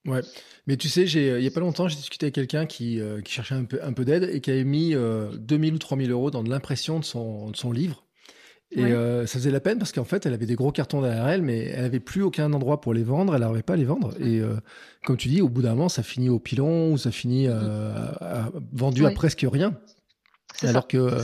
[0.05, 0.21] Ouais,
[0.67, 3.21] mais tu sais, j'ai, il y a pas longtemps, j'ai discuté avec quelqu'un qui, euh,
[3.21, 6.11] qui cherchait un peu, un peu d'aide et qui avait mis euh, 2000 ou 3000
[6.11, 8.05] euros dans de l'impression de son, de son livre.
[8.75, 8.93] Et ouais.
[8.93, 11.43] euh, ça faisait la peine parce qu'en fait, elle avait des gros cartons derrière elle,
[11.43, 13.35] mais elle avait plus aucun endroit pour les vendre.
[13.35, 14.15] Elle n'arrivait pas à les vendre.
[14.19, 14.57] Et euh,
[15.05, 17.93] comme tu dis, au bout d'un moment, ça finit au pilon ou ça finit euh,
[18.21, 19.11] à, vendu ouais.
[19.11, 19.79] à presque rien.
[20.63, 21.17] Alors que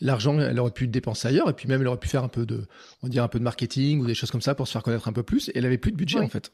[0.00, 2.28] l'argent, elle aurait pu le dépenser ailleurs, et puis même elle aurait pu faire un
[2.28, 2.66] peu de,
[3.02, 5.08] on dirait un peu de marketing ou des choses comme ça pour se faire connaître
[5.08, 5.48] un peu plus.
[5.48, 6.52] Et elle avait plus de budget en fait.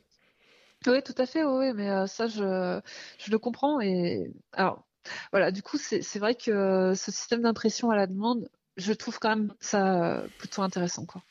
[0.86, 2.80] Oui, tout à fait, oui, mais ça, je,
[3.18, 3.80] je le comprends.
[3.80, 4.84] Et alors,
[5.32, 9.30] voilà, du coup, c'est vrai que ce système d'impression à la demande, je trouve quand
[9.30, 11.22] même ça plutôt intéressant, quoi.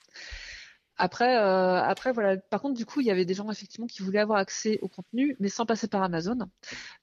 [1.00, 2.38] Après, euh, après voilà.
[2.38, 4.90] Par contre, du coup, il y avait des gens effectivement qui voulaient avoir accès au
[4.90, 6.38] contenu, mais sans passer par Amazon.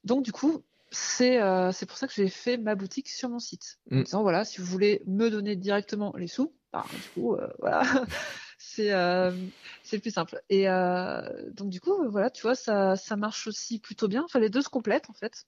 [0.05, 3.39] Donc, du coup, c'est euh, c'est pour ça que j'ai fait ma boutique sur mon
[3.39, 3.79] site.
[3.91, 4.03] En mm.
[4.05, 7.83] disant voilà, si vous voulez me donner directement les sous, bah, du coup, euh, voilà,
[8.59, 8.93] c'est
[9.87, 10.41] c'est plus simple.
[10.49, 10.67] Et
[11.53, 14.25] donc, du coup, voilà, tu vois, ça ça marche aussi plutôt bien.
[14.25, 15.47] Enfin, les deux se complètent en fait.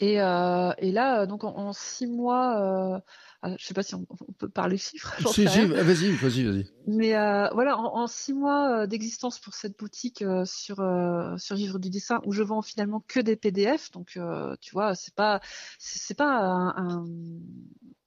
[0.00, 3.02] Et, et là, donc en, en six mois
[3.44, 4.06] je ah, je sais pas si on,
[4.38, 5.14] peut parler chiffres.
[5.32, 6.66] Si, si, vas-y, vas-y, vas-y.
[6.86, 10.76] Mais euh, voilà, en, six mois euh, d'existence pour cette boutique euh, sur
[11.38, 14.18] sur Vivre du dessin, où je vends finalement que des PDF, donc
[14.60, 15.40] tu vois, c'est pas
[15.78, 16.38] c'est pas
[16.76, 17.04] un,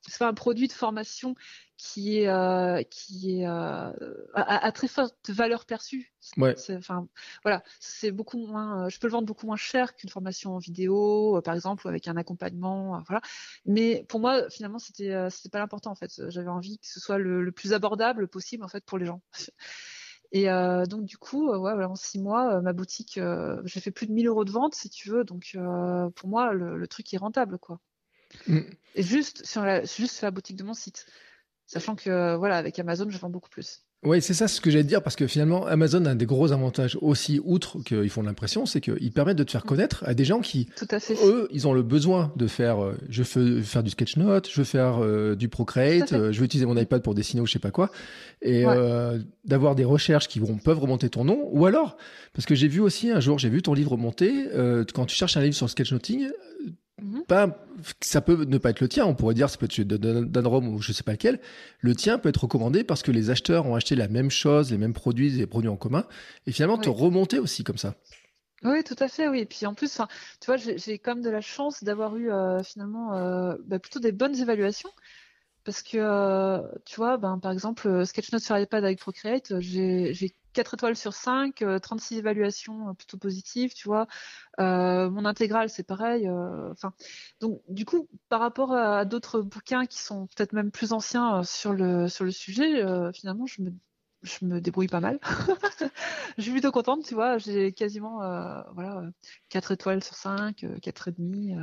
[0.08, 1.36] c'est pas un produit de formation
[1.78, 3.92] qui est euh, qui est euh,
[4.34, 6.12] à, très forte valeur perçue.
[6.36, 6.56] Ouais.
[6.72, 7.08] Enfin
[7.44, 8.86] voilà, c'est beaucoup moins.
[8.86, 11.90] Euh, je peux le vendre beaucoup moins cher qu'une formation en vidéo, par exemple, ou
[11.90, 13.22] avec un accompagnement, voilà.
[13.66, 16.12] Mais pour moi, finalement, c'était c'était pas l'important en fait.
[16.30, 19.22] J'avais envie que ce soit le, plus abordable possible en fait pour les gens.
[20.34, 20.48] Et
[20.90, 23.20] donc du coup, ouais, voilà, en six mois, ma boutique,
[23.64, 25.24] j'ai fait plus de 1000 euros de vente, si tu veux.
[25.24, 25.58] Donc
[26.16, 27.80] pour moi, le, truc est rentable, quoi.
[28.48, 28.62] Mm.
[28.98, 31.06] Juste sur la, juste sur la boutique de mon site.
[31.66, 33.84] Sachant que, voilà, avec Amazon, je vends beaucoup plus.
[34.04, 36.52] Oui, c'est ça ce que j'allais dire, parce que finalement, Amazon a un des gros
[36.52, 39.70] avantages aussi, outre qu'ils font de l'impression, c'est qu'ils permettent de te faire mm.
[39.70, 40.70] connaître à des gens qui,
[41.24, 44.66] eux, ils ont le besoin de faire, euh, je veux faire du sketchnote, je veux
[44.66, 47.60] faire euh, du Procreate, euh, je veux utiliser mon iPad pour dessiner ou je sais
[47.60, 47.92] pas quoi,
[48.44, 48.66] et
[49.46, 51.98] d'avoir des recherches qui vont, peuvent remonter ton nom, ou alors,
[52.34, 54.46] parce que j'ai vu aussi un jour, j'ai vu ton livre remonter,
[54.94, 56.30] quand tu cherches un livre sur le sketchnoting,
[57.02, 57.24] Mhm.
[57.26, 57.58] Pas,
[58.02, 59.06] ça peut ne pas être le tien.
[59.06, 61.40] On pourrait dire ça peut être d'un Rome ou je sais pas lequel.
[61.80, 64.78] Le tien peut être recommandé parce que les acheteurs ont acheté la même chose, les
[64.78, 66.06] mêmes produits, les produits en commun,
[66.48, 67.96] et finalement te remonter aussi comme ça.
[68.64, 69.42] Oui, tout à fait, oui.
[69.42, 70.02] Et puis en plus,
[70.40, 74.00] tu vois, j'ai quand même de la chance d'avoir eu euh, finalement euh, bah, plutôt
[74.00, 74.90] des bonnes évaluations.
[75.64, 80.74] Parce que, euh, tu vois, ben, par exemple, Sketchnote sur iPad avec Procreate, j'ai 4
[80.74, 84.08] étoiles sur 5, 36 euh, évaluations euh, plutôt positives, tu vois.
[84.60, 86.28] Euh, mon intégrale, c'est pareil.
[86.72, 86.94] Enfin,
[87.40, 91.74] donc du coup, par rapport à, d'autres bouquins qui sont peut-être même plus anciens sur
[91.74, 92.82] le sur le sujet,
[93.14, 93.72] finalement, je me
[94.24, 95.20] je me débrouille pas mal.
[96.38, 97.38] je suis plutôt contente, tu vois.
[97.38, 98.18] J'ai quasiment
[98.74, 99.04] voilà
[99.50, 101.54] 4 étoiles sur 5, 4 et demi,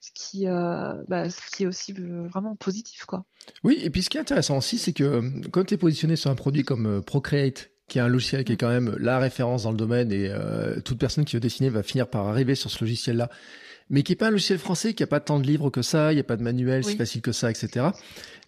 [0.00, 3.26] ce qui bah, ce qui est aussi vraiment positif quoi.
[3.62, 6.30] Oui, et puis ce qui est intéressant aussi, c'est que quand tu es positionné sur
[6.30, 9.70] un produit comme Procreate qui est un logiciel qui est quand même la référence dans
[9.70, 12.84] le domaine et euh, toute personne qui veut dessiner va finir par arriver sur ce
[12.84, 13.30] logiciel-là,
[13.90, 16.12] mais qui est pas un logiciel français, qui a pas tant de livres que ça,
[16.12, 17.86] il n'y a pas de manuel si facile que ça, etc.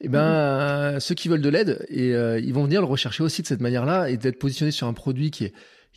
[0.00, 1.00] Et eh ben mhm.
[1.00, 3.60] ceux qui veulent de l'aide, et euh, ils vont venir le rechercher aussi de cette
[3.60, 5.54] manière-là et d'être positionné sur un produit qui est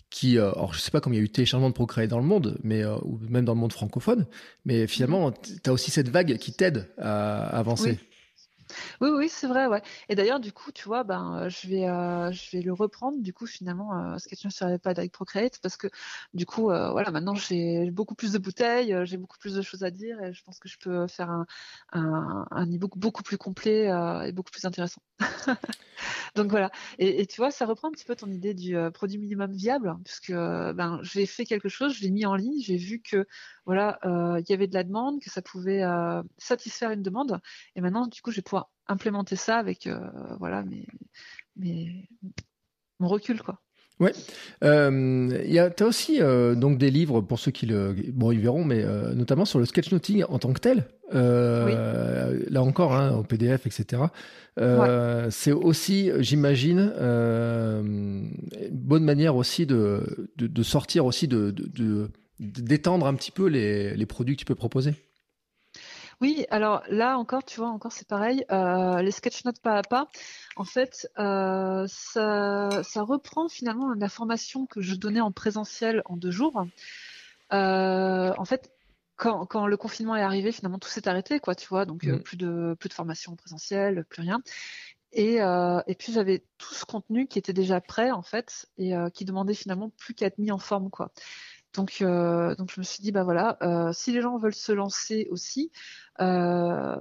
[0.09, 2.19] qui, euh, alors je sais pas combien il y a eu téléchargement de Procreate dans
[2.19, 4.27] le monde, mais ou même dans le monde francophone,
[4.63, 5.33] mais finalement mhm.
[5.63, 7.91] tu as aussi cette vague qui t'aide à, avancer.
[7.91, 8.12] Oui,
[9.01, 9.81] oui, c'est vrai, ouais.
[10.09, 13.21] Et d'ailleurs, du coup, tu vois, ben, euh, je vais, euh, je vais le reprendre,
[13.21, 15.87] du coup, finalement, euh, Sketch sur iPad avec Procreate, parce que,
[16.33, 19.83] du coup, euh, voilà, maintenant, j'ai beaucoup plus de bouteilles, j'ai beaucoup plus de choses
[19.83, 21.45] à dire, et je pense que je peux faire un,
[21.93, 23.85] un, un e-book beaucoup plus complet
[24.25, 25.01] et beaucoup plus intéressant.
[26.35, 26.71] Donc voilà.
[26.99, 30.31] Et, tu vois, ça reprend un petit peu ton idée du produit minimum viable, puisque
[30.31, 33.25] ben, j'ai fait quelque chose, je l'ai mis en ligne, j'ai vu que
[33.65, 35.83] voilà, il y avait de la demande, que ça pouvait
[36.37, 37.39] satisfaire une demande,
[37.75, 39.99] et maintenant, du coup, je vais pouvoir implémenter ça avec euh,
[40.39, 40.63] voilà
[41.55, 42.07] mais
[42.99, 43.61] mon recul quoi.
[43.99, 44.11] Ouais,
[44.63, 48.39] euh, y a, as aussi euh, donc des livres pour ceux qui le bon ils
[48.39, 50.85] verront, mais euh, notamment sur le sketchnoting en tant que tel.
[51.11, 54.03] Là encore, hein, au PDF, etc.
[55.29, 58.31] C'est aussi, j'imagine, une
[58.71, 61.53] bonne manière aussi de, de, sortir aussi de
[62.39, 64.95] d'étendre un petit peu les, les produits que tu peux proposer.
[66.21, 68.45] Oui, alors là encore, tu vois, encore c'est pareil.
[68.51, 70.09] Euh, les sketch notes pas à pas,
[70.55, 76.31] en fait, euh, ça, reprend finalement la formation que je donnais en présentiel en deux
[76.31, 76.65] jours.
[77.51, 78.71] Euh, en fait,
[79.15, 81.85] quand, le confinement est arrivé, finalement tout s'est arrêté, quoi, tu vois.
[81.85, 82.19] Donc mmh.
[82.23, 84.41] plus de plus de formation en présentiel, plus rien.
[85.11, 89.25] Et, et puis j'avais tout ce contenu qui était déjà prêt en fait et qui
[89.25, 91.11] demandait finalement plus qu'à être mis en forme, quoi.
[91.73, 94.71] Donc, euh, donc je me suis dit, bah voilà, euh, si les gens veulent se
[94.71, 95.71] lancer aussi,
[96.21, 96.95] euh,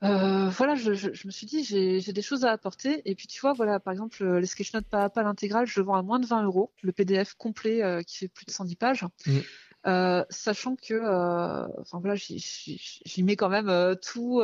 [0.00, 3.02] voilà, je, me suis dit, j'ai des choses à apporter.
[3.08, 5.86] Et puis, tu vois, voilà, par exemple, les sketchnotes pas à pas l'intégrale, je le
[5.86, 9.04] vends à moins de 20 euros, le PDF complet qui fait plus de 110 pages.
[9.26, 9.38] Mmh.
[9.84, 11.00] Sachant que,
[11.80, 14.42] enfin voilà, j'y mets quand même tout,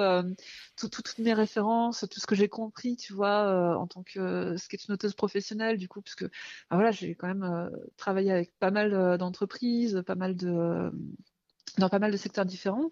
[0.77, 5.15] tout, toutes mes références, tout ce que j'ai compris, tu vois, en tant que sketchnoteuse
[5.15, 6.27] professionnelle, du coup, parce que
[6.71, 10.03] voilà, j'ai quand même travaillé avec pas mal d'entreprises, dans
[11.89, 12.91] pas mal de secteurs différents.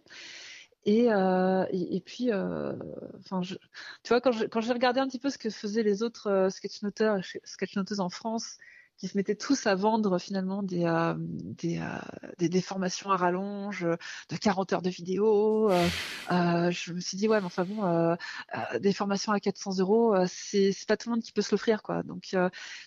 [0.87, 2.73] Et, euh, et, puis, euh,
[3.19, 3.57] enfin, tu
[4.09, 7.99] vois, quand j'ai regardé un petit peu ce que faisaient les autres euh, sketchnoteurs, sketchnoteuses
[7.99, 8.59] en France,
[8.99, 11.81] qui se mettaient tous à vendre finalement des, euh, des,
[12.39, 15.71] des, des, formations à rallonge de 40 heures de vidéo.
[16.31, 18.17] je me suis dit ouais, mais enfin bon,
[18.81, 22.03] des formations à 400 euros, c'est pas tout le monde qui peut se l'offrir quoi.
[22.03, 22.35] Donc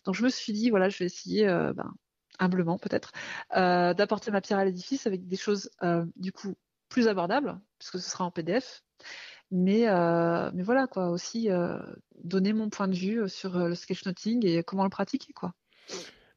[0.05, 1.93] donc je me suis dit voilà, je vais essayer, ben,
[2.39, 3.11] humblement peut-être,
[3.53, 5.69] d'apporter ma pierre à l'édifice avec des choses
[6.15, 6.55] du coup
[6.89, 8.83] plus abordable, puisque ce sera en PDF.
[9.51, 11.79] Mais, euh, mais voilà, quoi, aussi euh,
[12.23, 15.53] donner mon point de vue euh, sur le sketchnoting et comment le pratiquer, quoi.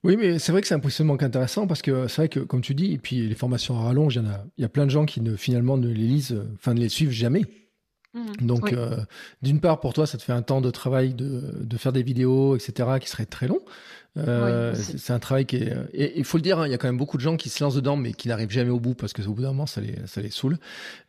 [0.04, 2.60] Oui, mais c'est vrai que c'est un positionnement intéressant parce que c'est vrai que, comme
[2.60, 5.22] tu dis, et puis les formations à rallonge, il y, a, plein de gens qui
[5.36, 7.42] finalement ne les lisent, enfin ne les suivent jamais.
[8.14, 8.46] Mmh.
[8.46, 8.74] Donc,
[9.42, 12.02] d'une part, pour toi, ça te fait un temps de travail de, de faire des
[12.02, 13.60] vidéos, etc., qui serait très long.
[14.18, 15.74] Euh, c'est un travail qui est.
[15.94, 17.48] Et il faut le dire, hein, il y a quand même beaucoup de gens qui
[17.48, 19.66] se lancent dedans, mais qui n'arrivent jamais au bout parce que au bout d'un moment,
[19.66, 20.58] ça les, ça les saoule.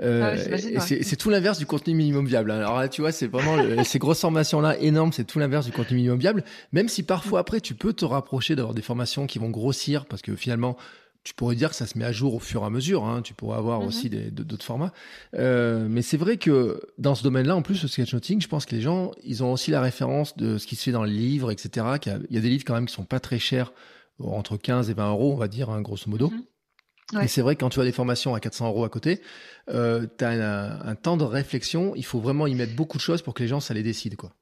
[0.01, 2.51] Euh, ah c'est tout l'inverse du contenu minimum viable.
[2.51, 5.97] Alors là, tu vois, c'est vraiment ces grosses formations-là énormes, c'est tout l'inverse du contenu
[5.97, 6.43] minimum viable.
[6.71, 10.21] Même si parfois après, tu peux te rapprocher d'avoir des formations qui vont grossir parce
[10.21, 10.77] que finalement,
[11.23, 13.05] tu pourrais dire que ça se met à jour au fur et à mesure.
[13.05, 13.21] Hein.
[13.21, 13.87] Tu pourrais avoir mhm.
[13.87, 14.91] aussi d'autres formats.
[15.35, 18.75] Euh, mais c'est vrai que dans ce domaine-là, en plus, le sketchnoting, je pense que
[18.75, 21.51] les gens, ils ont aussi la référence de ce qui se fait dans les livres,
[21.51, 21.85] etc.
[22.05, 23.71] Il y, a, des livres quand même qui sont pas très chers,
[24.19, 26.29] entre 15 et 20 euros, on va dire, hein, grosso modo.
[26.29, 27.21] Mhm.
[27.21, 29.21] Et c'est vrai que quand tu as des formations à 400 euros à côté,
[29.69, 31.93] euh, tu as un, un, temps de réflexion.
[31.95, 34.15] Il faut vraiment y mettre beaucoup de choses pour que les gens, ça les décide.
[34.15, 34.33] quoi.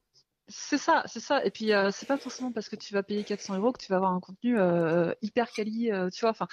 [0.48, 1.44] C'est ça, c'est ça.
[1.44, 3.88] Et puis euh, c'est pas forcément parce que tu vas payer 400 euros que tu
[3.88, 6.30] vas avoir un contenu euh, hyper quali, euh, tu vois.
[6.30, 6.48] Enfin,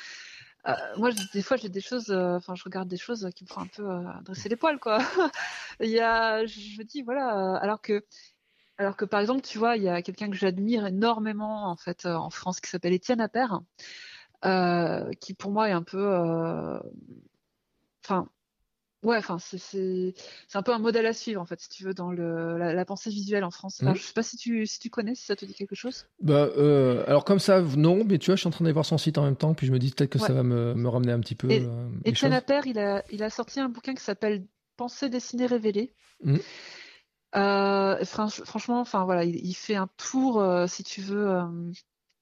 [0.98, 3.68] moi des fois j'ai des choses, enfin je regarde des choses qui me font un
[3.68, 3.84] peu
[4.24, 5.00] dresser les poils, quoi.
[5.80, 8.06] il y a, je me dis voilà, alors que,
[8.78, 12.06] alors que par exemple tu vois, il y a quelqu'un que j'admire énormément en fait
[12.06, 13.62] en France qui s'appelle Étienne Appert,
[15.20, 16.80] qui pour moi est un peu,
[18.06, 18.30] enfin
[19.02, 20.14] Ouais, enfin, c'est
[20.54, 23.10] un peu un modèle à suivre, en fait, si tu veux, dans le, la, pensée
[23.10, 23.82] visuelle en France.
[23.82, 23.96] Mmh.
[23.96, 26.06] Je sais pas si tu, si tu connais, si ça te dit quelque chose.
[26.22, 28.86] Bah, euh, alors, comme ça, non, mais tu vois, je suis en train d'aller voir
[28.86, 30.90] son site en même temps, puis je me dis peut-être que ça va me, me,
[30.90, 31.50] ramener un petit peu.
[31.50, 34.46] Et, euh, Etienne Appert, il a, il a sorti un bouquin qui s'appelle
[34.76, 35.94] Pensée dessinée révélée.
[36.24, 36.38] Mmh.
[37.36, 41.42] Euh, franchement, enfin voilà, il, il, fait un tour, euh, si tu veux,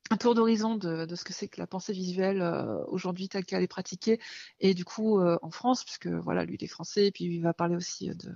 [0.10, 3.64] un tour d'horizon de, ce que c'est que la pensée visuelle euh, aujourd'hui telle qu'elle
[3.64, 4.20] est pratiquée.
[4.60, 7.42] Et du coup euh, en France puisque voilà lui il est français et puis il
[7.42, 8.34] va parler aussi de,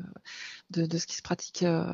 [0.71, 1.93] de, de ce qui se pratique euh,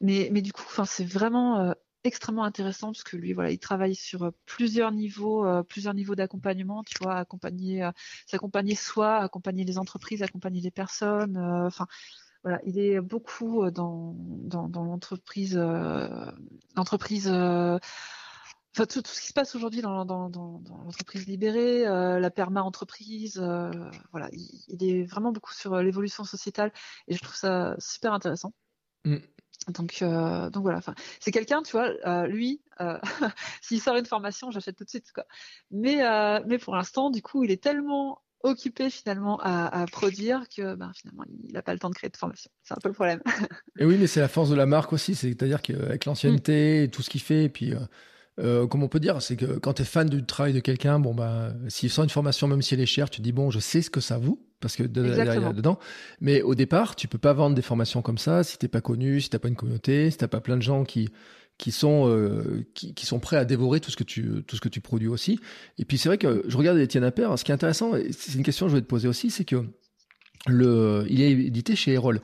[0.00, 3.94] mais, mais du coup enfin c'est vraiment extrêmement intéressant parce que lui voilà il travaille
[3.94, 7.88] sur plusieurs niveaux plusieurs niveaux d'accompagnement tu vois accompagner
[8.26, 11.86] s'accompagner soi accompagner les entreprises accompagner les personnes enfin
[12.42, 15.56] voilà, il est beaucoup dans, dans, dans l'entreprise,
[16.76, 17.28] l'entreprise
[18.84, 23.70] tout, ce qui se passe aujourd'hui dans, l'entreprise libérée, euh, la perma entreprise, euh,
[24.10, 26.72] voilà, il, est vraiment beaucoup sur euh, l'évolution sociétale
[27.08, 28.52] et je trouve ça super intéressant.
[29.04, 29.16] Mm.
[29.68, 32.60] Donc, donc voilà, enfin, c'est quelqu'un, tu vois, lui,
[33.62, 35.24] s'il sort une formation, j'achète tout de suite, quoi.
[35.72, 35.96] Mais,
[36.46, 41.24] mais pour l'instant, du coup, il est tellement occupé finalement à, produire que ben, finalement
[41.48, 42.48] il n'a pas le temps de créer de formation.
[42.62, 43.20] C'est un peu le problème.
[43.78, 47.02] et oui, mais c'est la force de la marque aussi, c'est-à-dire qu'avec l'ancienneté, et tout
[47.02, 47.74] ce qu'il fait, et puis
[48.38, 50.98] euh, comme on peut dire, c'est que quand tu es fan du travail de quelqu'un,
[50.98, 53.50] bon bah, s'il sort une formation, même si elle est chère, tu te dis bon,
[53.50, 55.78] je sais ce que ça vaut parce que derrière dedans.
[56.20, 59.20] Mais au départ, tu peux pas vendre des formations comme ça si t'es pas connu,
[59.20, 61.08] si t'as pas une communauté, si t'as pas plein de gens qui
[61.58, 64.60] qui sont euh, qui, qui, sont prêts à dévorer tout ce que tu tout ce
[64.60, 65.40] que tu produis aussi.
[65.78, 67.38] Et puis c'est vrai que je regarde Étienne Appert.
[67.38, 69.64] Ce qui est intéressant, c'est une question que je vais te poser aussi, c'est que
[70.48, 72.20] le, il est édité chez Erol.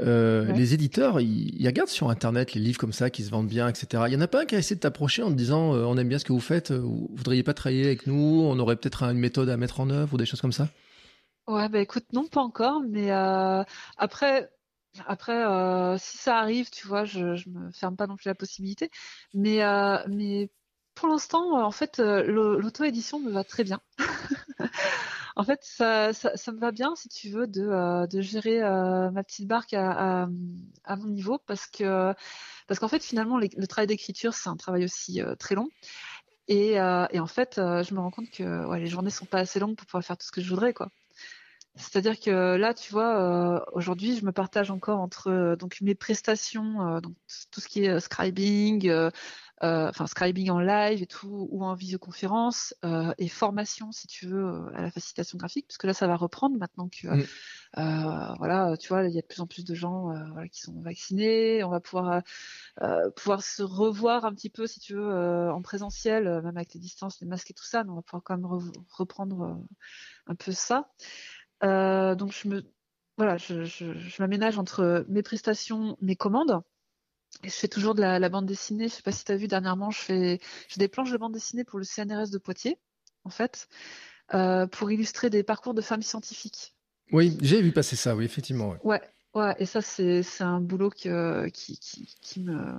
[0.00, 3.68] Euh, Les éditeurs, ils, regardent sur Internet les livres comme ça qui se vendent bien,
[3.68, 4.04] etc.
[4.08, 5.84] Il y en a pas un qui a essayé de t'approcher en te disant euh,
[5.84, 8.58] on aime bien ce que vous faites, euh, vous voudriez pas travailler avec nous, on
[8.58, 10.68] aurait peut-être une méthode à mettre en œuvre ou des choses comme ça?
[11.46, 13.62] Ouais, bah écoute, non, pas encore, mais euh,
[13.96, 14.50] après,
[15.06, 18.90] après, si ça arrive, tu vois, je, je me ferme pas non plus la possibilité,
[19.32, 19.60] mais
[20.08, 20.50] mais
[20.94, 23.80] pour l'instant, en fait, l'auto-édition me va très bien.
[25.36, 29.22] En fait, ça, ça, me va bien, si tu veux, de, euh, gérer euh, ma
[29.22, 30.26] petite barque à,
[30.96, 32.14] mon niveau, parce que
[32.66, 35.68] parce qu'en fait, finalement, le travail d'écriture, c'est un travail aussi euh, très long.
[36.48, 39.76] Et, et, en fait, je me rends compte que les journées sont pas assez longues
[39.76, 40.90] pour pouvoir faire tout ce que je voudrais, quoi.
[41.74, 47.14] C'est-à-dire que là, tu vois, aujourd'hui, je me partage encore entre donc mes prestations, donc
[47.50, 48.88] tout ce qui est scribing,
[49.60, 52.74] enfin scribing en live et tout, ou en visioconférence,
[53.18, 56.58] et formation, si tu veux, à la facilitation graphique, parce que là, ça va reprendre
[56.58, 58.36] maintenant que, mm.
[58.38, 60.12] voilà, tu vois, il y a de plus en plus de gens
[60.50, 62.22] qui sont vaccinés, on va pouvoir,
[63.16, 67.20] pouvoir se revoir un petit peu, si tu veux, en présentiel, même avec les distances,
[67.20, 69.58] les masques et tout ça, mais on va pouvoir quand même reprendre
[70.26, 70.90] un peu ça.
[71.62, 72.62] donc je me
[73.16, 76.60] voilà, je, je, m'aménage entre mes prestations, mes commandes.
[77.44, 78.88] Je fais toujours de la, bande dessinée.
[78.88, 81.32] Je sais pas si tu as vu dernièrement, je fais j'ai des planches de bande
[81.32, 82.78] dessinée pour le CNRS de Poitiers,
[83.24, 83.68] en fait,
[84.34, 86.74] euh, pour illustrer des parcours de femmes scientifiques.
[87.12, 88.76] Oui, j'ai vu passer ça, oui, effectivement.
[88.82, 89.00] Ouais,
[89.34, 91.08] ouais, et ça, c'est un boulot qui,
[91.52, 92.74] qui, me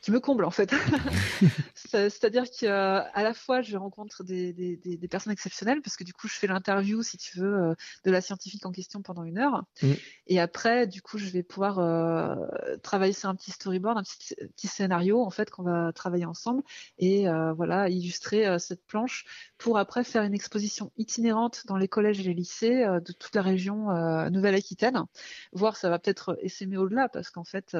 [0.00, 0.72] qui me comble en fait.
[1.74, 6.28] C'est-à-dire qu'à la fois je rencontre des, des, des, personnes exceptionnelles parce que du coup
[6.28, 7.74] je fais l'interview si tu veux euh,
[8.04, 9.92] de la scientifique en question pendant une heure mm.
[10.26, 12.36] et après du coup je vais pouvoir euh,
[12.82, 16.62] travailler sur un petit storyboard, un petit, petit scénario en fait qu'on va travailler ensemble
[16.98, 19.24] et euh, voilà illustrer cette planche
[19.56, 23.42] pour après faire une exposition itinérante dans les collèges et les lycées de toute la
[23.42, 23.88] région
[24.30, 25.04] Nouvelle-Aquitaine.
[25.52, 27.76] Voir ça va peut-être essaimer au-delà parce qu'en fait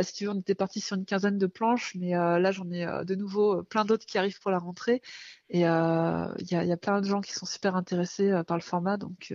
[0.00, 2.70] si tu veux on était parti sur une quinzaine de planches, mais euh, là j'en
[2.70, 5.02] ai euh, de nouveau euh, plein d'autres qui arrivent pour la rentrée.
[5.50, 9.34] Et il y a, plein de gens qui sont super intéressés par le format, donc,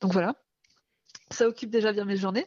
[0.00, 0.34] donc voilà.
[1.30, 2.46] Ça occupe déjà bien mes journées.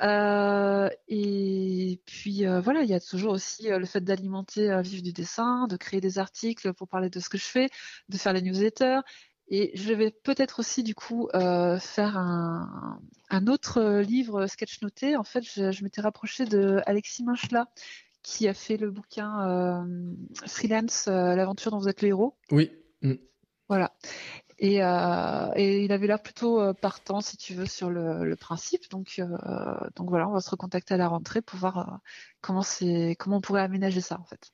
[0.00, 5.76] et puis voilà, il y a toujours aussi le fait d'alimenter Vive du dessin, de
[5.76, 7.68] créer des articles pour parler de ce que je fais,
[8.08, 9.00] de faire les newsletters.
[9.48, 15.16] Et je vais peut-être aussi du coup faire un, autre livre sketch noté.
[15.16, 17.68] En fait, je, m'étais rapprochée de Alexis Minchla,
[18.26, 19.84] qui a fait le bouquin euh,
[20.48, 22.36] Freelance, euh, l'aventure dont vous êtes le héros.
[22.50, 22.72] Oui.
[23.00, 23.14] Mm.
[23.68, 23.92] Voilà.
[24.58, 28.90] Et, euh, et, il avait l'air plutôt partant, si tu veux, sur le, principe.
[28.90, 29.20] Donc,
[29.96, 32.00] donc voilà, on va se recontacter à la rentrée pour voir
[32.40, 32.62] comment
[33.18, 34.52] comment on pourrait aménager ça en fait.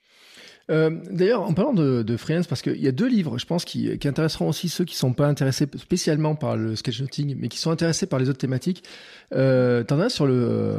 [0.68, 4.48] D'ailleurs, en parlant de, freelance, parce qu'il y a deux livres, je pense, qui, intéresseront
[4.48, 8.06] aussi ceux qui ne sont pas intéressés spécialement par le sketchnoting, mais qui sont intéressés
[8.06, 8.84] par les autres thématiques.
[9.34, 10.78] Euh, T'en as sur le,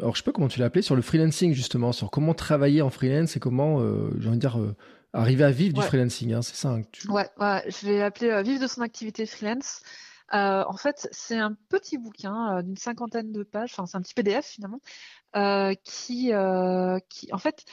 [0.00, 2.82] alors je sais pas comment tu l'as appelé, sur le freelancing justement, sur comment travailler
[2.82, 4.74] en freelance et comment, euh, j'ai envie de dire, euh,
[5.16, 8.42] arriver à vivre du freelancing, hein, c'est ça hein, ouais, ouais, je vais l'appeler euh,
[8.42, 9.82] Vivre de son activité freelance.
[10.32, 14.46] en fait, c'est un petit bouquin d'une cinquantaine de pages, enfin c'est un petit PDF
[14.46, 14.80] finalement,
[15.84, 16.32] qui,
[17.08, 17.64] qui, en fait,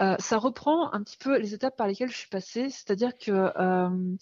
[0.00, 3.30] euh, ça reprend un petit peu les étapes par lesquelles je suis passée, c'est-à-dire que,
[3.30, 4.16] euh,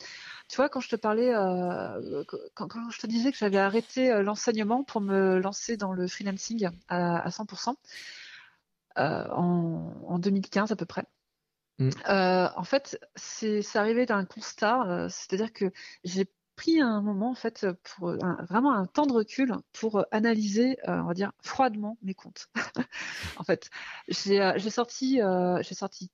[0.49, 4.85] tu vois, quand je te parlais, euh, quand, je te disais que j'avais arrêté l'enseignement
[4.85, 7.75] pour me lancer dans le freelancing à, 100%,
[8.97, 11.05] en, 2015 à peu près.
[11.79, 11.91] Mmh.
[12.07, 15.73] en fait, c'est arrivé d'un constat, c'est-à-dire que
[16.05, 18.15] j'ai pris un moment en fait pour
[18.49, 22.49] vraiment un temps de recul pour analyser, euh, on va dire froidement mes comptes.
[23.37, 23.71] en fait,
[24.09, 26.11] j'ai euh, sorti, euh, j'ai sorti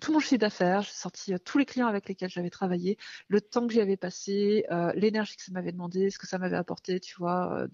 [0.00, 2.96] tout mon chiffre d'affaires, j'ai sorti tous les clients avec lesquels j'avais travaillé,
[3.28, 4.64] le temps que j'y avais passé,
[4.94, 7.66] l'énergie que ça m'avait demandé, ce que ça m'avait apporté, tu vois,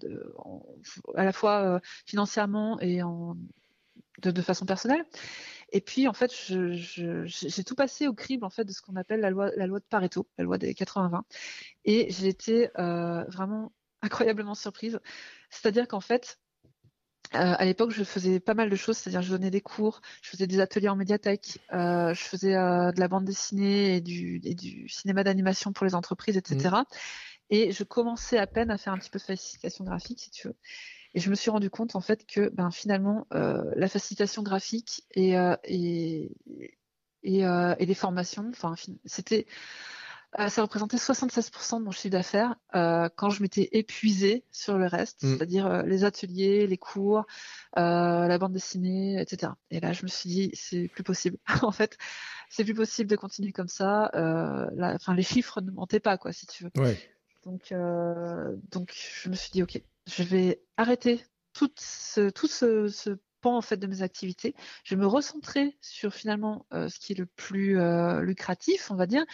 [1.15, 3.37] à la fois financièrement et en,
[4.21, 5.05] de, de, façon personnelle.
[5.71, 9.21] Et puis, en fait, j'ai tout passé au crible en fait de ce qu'on appelle
[9.21, 11.21] la loi, la loi de Pareto, la loi des 80-20.
[11.85, 14.99] Et j'ai été euh, vraiment incroyablement surprise.
[15.49, 16.39] C'est-à-dire qu'en fait,
[17.33, 20.29] euh, à l'époque, je faisais pas mal de choses, c'est-à-dire je donnais des cours, je
[20.29, 24.53] faisais des ateliers en médiathèque, euh, je faisais de la bande dessinée et du, et
[24.53, 26.69] du cinéma d'animation pour les entreprises, etc.
[26.69, 26.83] Mmh.
[27.49, 30.47] Et je commençais à peine à faire un petit peu de facilitation graphique, si tu
[30.47, 30.55] veux.
[31.15, 35.03] Et je me suis rendu compte en fait que ben, finalement euh, la facilitation graphique
[35.11, 36.35] et, euh, et,
[37.23, 39.45] et, euh, et, les formations, enfin c'était
[40.47, 45.27] ça représentait 76% de mon chiffre d'affaires quand je m'étais épuisée sur le reste, mmh.
[45.27, 47.27] c'est-à-dire les ateliers, les cours,
[47.75, 49.51] la bande dessinée, etc.
[49.69, 51.37] Et là, je me suis dit, c'est plus possible.
[51.61, 51.99] en fait,
[52.49, 54.09] c'est plus possible de continuer comme ça.
[54.15, 56.71] Enfin, les chiffres ne mentaient pas, quoi, si tu veux.
[56.77, 56.97] Ouais.
[57.43, 57.71] Donc,
[58.71, 61.23] donc, je me suis dit, ok, je vais arrêter
[61.53, 64.55] tout ce, tout ce, pan en fait de mes activités.
[64.83, 68.95] Je vais me recentrer sur finalement euh, ce qui est le plus euh, lucratif, on
[68.95, 69.25] va dire.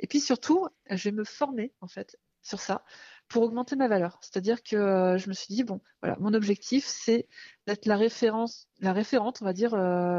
[0.00, 2.84] Et puis surtout, je vais me former en fait sur ça
[3.26, 4.18] pour augmenter ma valeur.
[4.22, 7.28] C'est-à-dire que euh, je me suis dit bon, voilà, mon objectif c'est
[7.66, 9.70] d'être la référence, la référente, on va dire,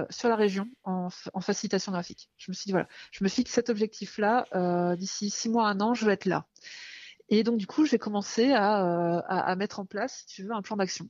[0.10, 2.30] sur la région en, en, facilitation graphique.
[2.38, 4.96] Je me suis dit voilà, je me fixe cet objectif-là.
[4.98, 6.46] D'ici six mois, un an, je vais être là.
[7.30, 10.52] Et donc, du coup, j'ai commencé à, euh, à, mettre en place, si tu veux,
[10.52, 11.08] un plan d'action.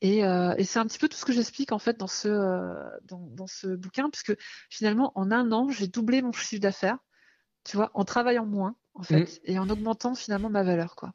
[0.00, 2.26] Et, euh, et c'est un petit peu tout ce que j'explique en fait dans ce,
[2.26, 4.34] euh, dans, dans, ce bouquin, puisque
[4.68, 6.98] finalement, en un an, j'ai doublé mon chiffre d'affaires,
[7.64, 9.38] tu vois, en travaillant moins, en fait, mmh.
[9.44, 11.12] et en augmentant finalement ma valeur, quoi.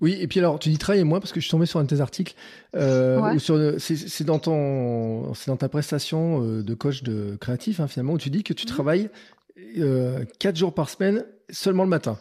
[0.00, 1.84] Oui, et puis alors, tu dis travailler moi parce que je suis tombé sur un
[1.84, 2.34] de tes articles.
[2.76, 8.18] Euh, c'est dans ton, c'est dans ta prestation de coach de créatif hein, finalement où
[8.18, 8.70] tu dis que tu mhm.
[8.70, 9.10] travailles
[10.38, 12.18] quatre jours par semaine seulement le matin.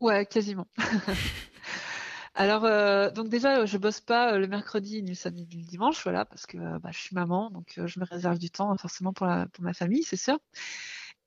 [0.00, 0.66] Ouais, quasiment.
[2.34, 6.02] Alors, euh, donc déjà, je bosse pas le mercredi, ni le samedi, ni le dimanche,
[6.02, 9.28] voilà, parce que bah, je suis maman, donc je me réserve du temps forcément pour,
[9.52, 10.38] pour ma famille, c'est sûr.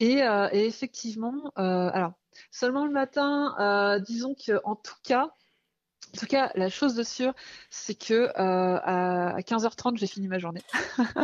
[0.02, 2.12] Et, et effectivement, alors
[2.52, 5.32] seulement le matin, disons que en tout cas,
[6.14, 7.34] en tout cas, la chose de sûr,
[7.70, 10.64] c'est que euh, à 15h30, j'ai fini ma journée.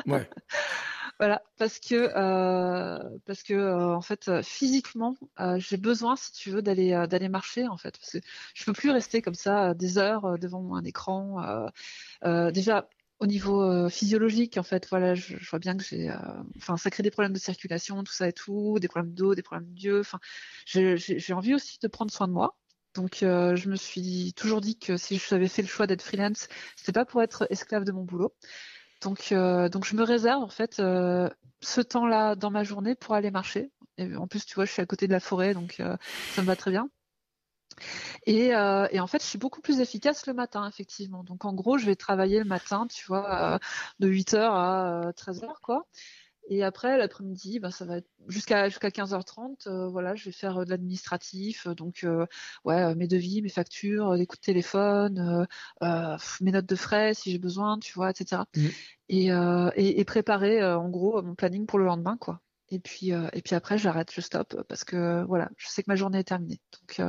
[0.06, 0.30] ouais.
[1.20, 5.16] Voilà, parce que euh, parce que euh, en fait physiquement
[5.58, 8.18] j'ai besoin si tu veux d'aller d'aller marcher en fait parce que
[8.56, 11.70] je peux plus rester comme ça des heures devant un écran
[12.52, 12.90] déjà
[13.20, 16.12] au niveau physiologique en fait voilà je, vois bien que j'ai
[16.58, 19.44] enfin ça crée des problèmes de circulation tout ça et tout des problèmes d'eau des
[19.44, 20.20] problèmes d'yeux enfin
[20.66, 22.58] j'ai envie aussi de prendre soin de moi
[22.96, 26.48] donc, euh, je me suis toujours dit que si j'avais fait le choix d'être freelance,
[26.76, 28.36] c'était pas pour être esclave de mon boulot.
[29.04, 31.30] Donc, euh, donc je me réserve en fait euh,
[31.62, 33.72] ce temps-là dans ma journée pour aller marcher.
[33.98, 35.76] Et en plus, tu vois, je suis à côté de la forêt, donc
[36.34, 36.90] ça me va très bien.
[38.26, 41.24] Et, et, en fait, je suis beaucoup plus efficace le matin, effectivement.
[41.24, 43.60] Donc, en gros, je vais travailler le matin, tu vois,
[44.00, 45.86] de 8h à 13h, quoi.
[46.50, 49.68] Et après, l'après-midi, bah, ça va être jusqu'à jusqu'à 15h30.
[49.68, 52.06] Euh, voilà, je vais faire euh, de l'administratif, euh, donc
[52.66, 55.48] ouais, mes devis, mes factures, des coups de téléphone,
[55.82, 58.44] mes notes de frais si j'ai besoin, tu vois, etc.
[58.56, 58.68] Mmh.
[59.10, 62.42] Et, et, et, préparer en gros mon planning pour le lendemain, quoi.
[62.70, 65.96] Et puis et puis après, j'arrête, je stoppe parce que voilà, je sais que ma
[65.96, 66.60] journée est terminée.
[66.80, 67.02] Donc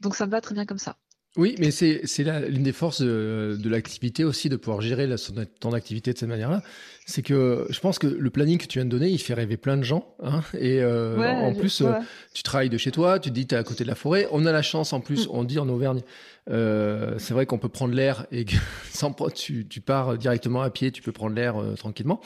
[0.00, 0.96] donc ça me va très bien comme ça.
[1.36, 2.02] Oui, mais c'est
[2.48, 5.16] l'une des forces de, l'activité aussi, de pouvoir gérer la,
[5.60, 6.62] ton activité de cette manière-là.
[7.04, 9.58] C'est que je pense que le planning que tu viens de donner, il fait rêver
[9.58, 10.14] plein de gens.
[10.22, 11.92] Hein, et euh, en plus, euh,
[12.32, 14.26] tu travailles de chez toi, tu te dis tu es à côté de la forêt.
[14.32, 15.30] On a la chance, en plus, mm.
[15.32, 16.00] on dit en Auvergne,
[16.48, 18.56] euh, c'est vrai qu'on peut prendre l'air et que
[18.90, 22.20] sans, tu, tu pars directement à pied, tu peux prendre l'air tranquillement.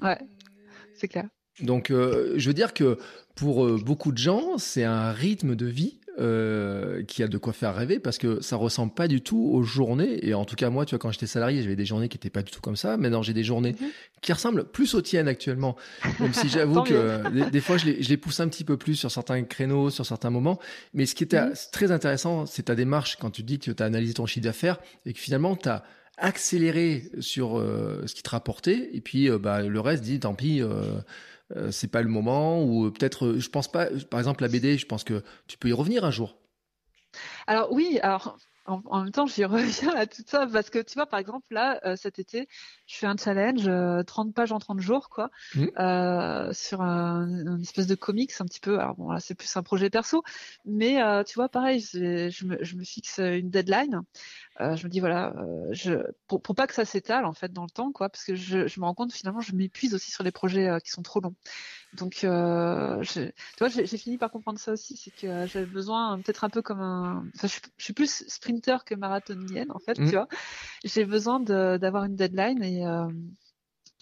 [0.00, 0.18] Ouais,
[0.94, 1.24] c'est clair.
[1.60, 2.98] Donc, je veux dire que
[3.34, 7.74] pour beaucoup de gens, c'est un rythme de vie euh, qui a de quoi faire
[7.74, 10.26] rêver parce que ça ressemble pas du tout aux journées.
[10.26, 12.30] Et en tout cas, moi, tu vois, quand j'étais salarié, j'avais des journées qui étaient
[12.30, 12.96] pas du tout comme ça.
[12.96, 13.88] Maintenant, j'ai des journées mhm.
[14.20, 15.76] qui ressemblent plus aux tiennes actuellement.
[16.20, 18.94] Même si j'avoue que des, fois, je les, je les, pousse un petit peu plus
[18.94, 20.58] sur certains créneaux, sur certains moments.
[20.94, 21.52] Mais ce qui était mhm.
[21.72, 24.78] très intéressant, c'est ta démarche quand tu dis que tu as analysé ton chiffre d'affaires
[25.06, 25.84] et que finalement, tu as
[26.18, 28.90] accéléré sur euh, ce qui te rapportait.
[28.92, 30.60] Et puis, euh, bah, le reste dit, tant pis.
[30.62, 31.00] Euh,
[31.70, 34.86] c'est pas le moment ou peut-être euh, je pense pas par exemple la BD je
[34.86, 36.36] pense que tu peux y revenir un jour
[37.46, 38.36] alors oui alors
[38.70, 41.80] en, même temps, j'y reviens à tout ça parce que tu vois, par exemple, là,
[41.86, 42.48] euh, cet été,
[42.86, 43.66] je fais un challenge
[44.06, 46.52] 30 pages en 30 jours, quoi, mmh.
[46.52, 48.78] sur un, une espèce de comics un petit peu.
[48.78, 50.22] Alors bon, là, c'est plus un projet perso,
[50.66, 54.02] mais tu vois, pareil, je me, je me, fixe une deadline.
[54.58, 55.34] Je me dis voilà,
[55.70, 55.94] je,
[56.26, 58.66] pour, pour, pas que ça s'étale en fait dans le temps, quoi, parce que je,
[58.66, 61.36] je me rends compte finalement, je m'épuise aussi sur les projets qui sont trop longs.
[61.94, 66.44] Donc, euh, tu vois, j'ai fini par comprendre ça aussi, c'est que j'avais besoin, peut-être
[66.44, 70.10] un peu comme un, enfin, je, suis plus sprinter que marathonienne en fait, tu mmh.
[70.10, 70.28] vois.
[70.84, 73.08] J'ai besoin d'avoir une deadline et euh,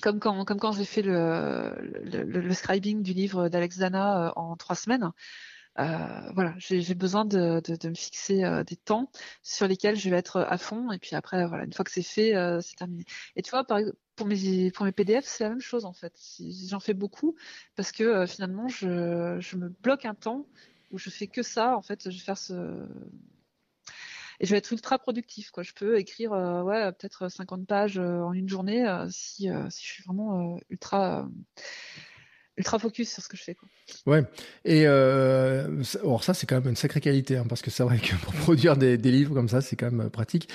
[0.02, 4.32] comme quand, comme quand j'ai fait le, le, le, scribing du livre d'Alex Dana euh,
[4.36, 5.10] en trois semaines.
[5.78, 9.10] Euh, voilà, j'ai besoin de, de, de, me fixer euh, des temps
[9.42, 10.90] sur lesquels je vais être à fond.
[10.90, 13.04] Et puis après, voilà, une fois que c'est fait, euh, c'est terminé.
[13.36, 13.80] Et tu vois, par,
[14.16, 16.14] pour mes pour mes PDF, c'est la même chose en fait.
[16.68, 17.36] J'en fais beaucoup
[17.76, 20.46] parce que finalement, je, je me bloque un temps
[20.92, 21.76] où je fais que ça.
[21.76, 22.88] En fait, je vais faire ce
[24.38, 25.62] et je vais être ultra productif quoi.
[25.62, 30.58] Je peux écrire ouais peut-être 50 pages en une journée si si je suis vraiment
[30.70, 31.26] ultra
[32.56, 33.54] ultra focus sur ce que je fais.
[33.54, 33.68] Quoi.
[34.06, 34.24] Ouais.
[34.64, 37.98] Et euh, alors ça, c'est quand même une sacrée qualité, hein, parce que c'est vrai
[37.98, 40.48] que pour produire des, des, livres comme ça, c'est quand même euh, pratique.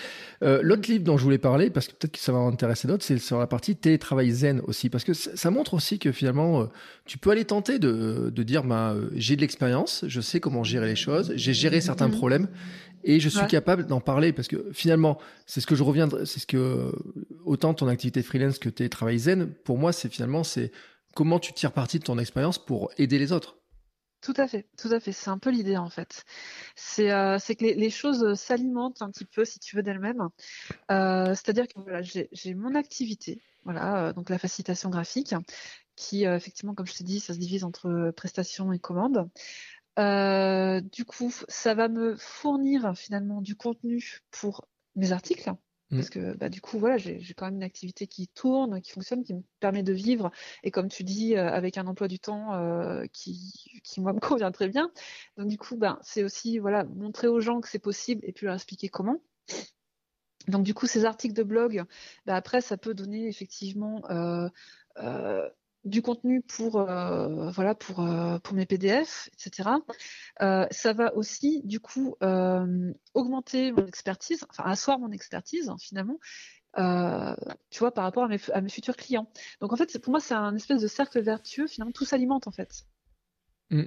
[0.43, 3.03] Euh, L'autre livre dont je voulais parler, parce que peut-être que ça va intéresser d'autres,
[3.03, 6.65] c'est sur la partie télétravail zen aussi, parce que ça montre aussi que finalement, euh,
[7.05, 10.87] tu peux aller tenter de, de dire, bah, j'ai de l'expérience, je sais comment gérer
[10.87, 12.17] les choses, j'ai géré certains mhm.
[12.17, 12.47] problèmes,
[13.03, 16.39] et je suis capable d'en parler parce que finalement, c'est ce que je reviens, c'est
[16.39, 16.91] ce que
[17.45, 20.71] autant ton activité freelance que tes travail zen, pour moi, c'est finalement c'est
[21.15, 23.61] comment tu tires parti de ton expérience pour aider les autres?
[24.21, 25.11] Tout à fait, tout à fait.
[25.11, 26.25] C'est un peu l'idée en fait.
[26.75, 30.29] C'est euh, que les, choses s'alimentent un petit peu, si tu veux, d'elles-mêmes.
[30.91, 35.33] Euh, c'est-à-dire que voilà, j'ai mon activité, voilà, euh, donc la facilitation graphique,
[35.95, 39.27] qui effectivement, comme je t'ai dit, ça se divise entre prestations et commandes.
[39.97, 45.51] du coup, ça va me fournir finalement du contenu pour mes articles,
[45.91, 45.95] Mm.
[45.97, 49.23] Parce que bah, du coup, voilà, j'ai quand même une activité qui tourne, qui fonctionne,
[49.23, 50.31] qui me permet de vivre.
[50.63, 54.19] Et comme tu dis, euh, avec un emploi du temps euh, qui, qui, moi, me
[54.19, 54.91] convient très bien.
[55.37, 58.45] Donc du coup, ben, c'est aussi voilà, montrer aux gens que c'est possible et puis
[58.45, 59.21] leur expliquer comment.
[60.47, 61.83] Donc du coup, ces articles de blog,
[62.25, 64.49] bah, après, ça peut donner effectivement euh,
[65.83, 69.69] du contenu pour euh, voilà pour euh, pour mes PDF, etc.
[70.41, 72.15] Euh, ça va aussi du coup
[73.13, 76.19] augmenter mon expertise, enfin asseoir mon expertise hein, finalement.
[77.69, 79.29] tu vois par rapport à mes, à mes futurs clients.
[79.59, 82.51] Donc en fait pour moi c'est un espèce de cercle vertueux finalement tout s'alimente en
[82.51, 82.85] fait.
[83.71, 83.83] Mmh.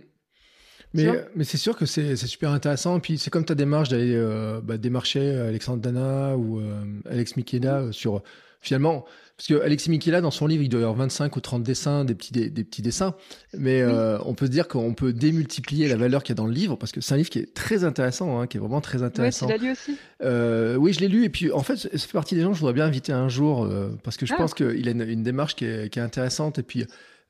[0.93, 2.99] Mais, mais c'est sûr que c'est super intéressant.
[2.99, 4.17] Et puis c'est comme ta démarche d'aller
[4.63, 6.61] bah, démarcher Alexandre Dana ou
[7.07, 7.93] Alex Mikeda mmh.
[7.93, 8.23] sur
[8.65, 9.05] finalement
[9.37, 12.05] parce que Alexis Michela, dans son livre, il doit y avoir 25 ou 30 dessins,
[12.05, 13.17] des petits, des, petits dessins.
[13.53, 16.47] Mais euh, on peut se dire qu'on peut démultiplier la valeur qu'il y a dans
[16.47, 18.81] le livre, parce que c'est un livre qui est très intéressant, hein, qui est vraiment
[18.81, 19.47] très intéressant.
[19.49, 21.25] Oui, tu l'as lu aussi euh, Oui, je l'ai lu.
[21.25, 23.29] Et puis, en fait, ça fait partie des gens que je voudrais bien inviter un
[23.29, 24.37] jour, euh, parce que je ah.
[24.37, 26.61] pense qu'il a une, une, démarche qui est, qui est intéressante.
[26.61, 26.87] Et puis,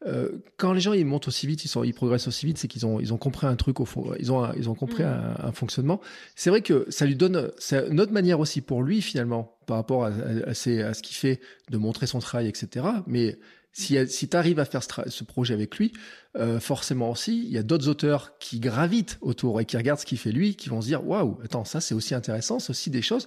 [0.07, 2.69] euh, quand les gens ils montent aussi vite, ils, sont, ils progressent aussi vite, c'est
[2.69, 5.37] qu'ils ont, ils ont compris un truc au fond, ils ont, ils ont compris mm.
[5.39, 6.01] un, fonctionnement.
[6.37, 9.77] C'est vrai que ça lui donne, c'est une autre manière aussi pour lui finalement par
[9.77, 11.41] rapport à, à, à ce qu'il fait,
[11.71, 12.87] de montrer son travail, etc.
[13.07, 13.39] Mais
[13.75, 15.93] si, si tu arrives à faire ce, projet avec lui,
[16.37, 20.07] euh, forcément aussi, il y a d'autres auteurs qui gravitent autour et qui regardent ce
[20.07, 22.89] qu'il fait lui, qui vont se dire waouh, attends, ça c'est aussi intéressant, c'est aussi
[22.91, 23.27] des choses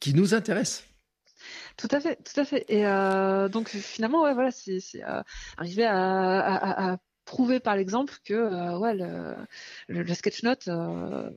[0.00, 0.84] qui nous intéressent.
[1.76, 2.64] Tout à fait, tout à fait.
[2.68, 5.22] Et euh, donc finalement, ouais, voilà, c'est euh,
[5.56, 9.34] arriver à, prouver par l'exemple que euh, ouais, le,
[9.88, 11.28] le, le sketchnote, euh,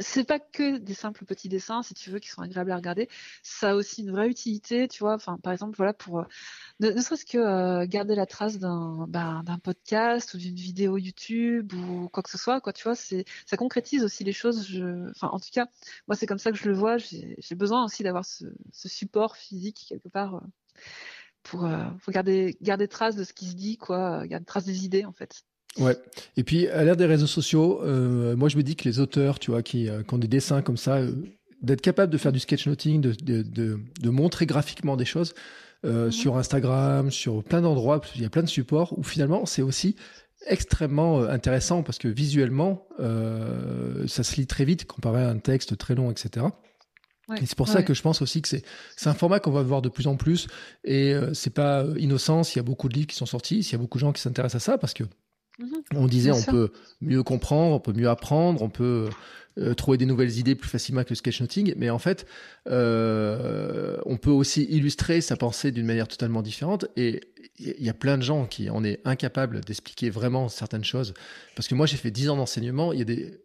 [0.00, 3.08] c'est pas que des simples petits dessins, si tu veux, qui sont agréables à regarder.
[3.42, 5.14] Ça a aussi une vraie utilité, tu vois.
[5.14, 6.24] Enfin, par exemple, voilà, pour euh,
[6.80, 11.72] ne, serait-ce que euh, garder la trace d'un bah, d'un podcast ou d'une vidéo YouTube
[11.72, 12.72] ou quoi que ce soit, quoi.
[12.72, 14.68] Tu vois, c'est ça concrétise aussi les choses.
[15.10, 15.66] Enfin, en tout cas,
[16.08, 16.98] moi, c'est comme ça que je le vois.
[16.98, 20.36] J'ai besoin aussi d'avoir ce, ce, support physique quelque part.
[20.36, 20.40] Euh,
[21.42, 21.68] pour,
[22.02, 25.12] pour garder, garder trace de ce qui se dit, quoi, garder trace des idées, en
[25.12, 25.44] fait.
[25.78, 25.96] Ouais.
[26.36, 29.38] Et puis, à l'ère des réseaux sociaux, euh, moi, je me dis que les auteurs,
[29.38, 31.12] tu vois, qui, euh, qui ont des dessins comme ça, euh,
[31.62, 35.34] d'être capable de faire du sketchnoting, de, de, de, de montrer graphiquement des choses
[36.08, 39.96] sur Instagram, sur plein d'endroits, il y a plein de supports où finalement, c'est aussi
[40.46, 45.94] extrêmement intéressant parce que visuellement, ça se lit très vite comparé à un texte très
[45.94, 46.46] long, etc.
[47.28, 47.72] Ouais, et c'est pour ouais.
[47.72, 48.62] ça que je pense aussi que c'est
[49.06, 50.46] un format qu'on va voir de plus en plus
[50.84, 53.72] et euh, c'est pas innocent s'il y a beaucoup de livres qui sont sortis, s'il
[53.72, 55.04] y a beaucoup de gens qui s'intéressent à ça parce que.
[55.94, 59.08] On disait on peut mieux comprendre, on peut mieux apprendre, on peut
[59.56, 62.26] euh, trouver des nouvelles idées plus facilement avec le sketchnoting, mais en fait,
[62.68, 66.86] euh, on peut aussi illustrer sa pensée d'une manière totalement différente.
[66.96, 67.20] Et
[67.60, 71.14] il y a plein de gens qui en est incapable d'expliquer vraiment certaines choses.
[71.54, 73.40] Parce que moi, j'ai fait 10 ans d'enseignement, il y a des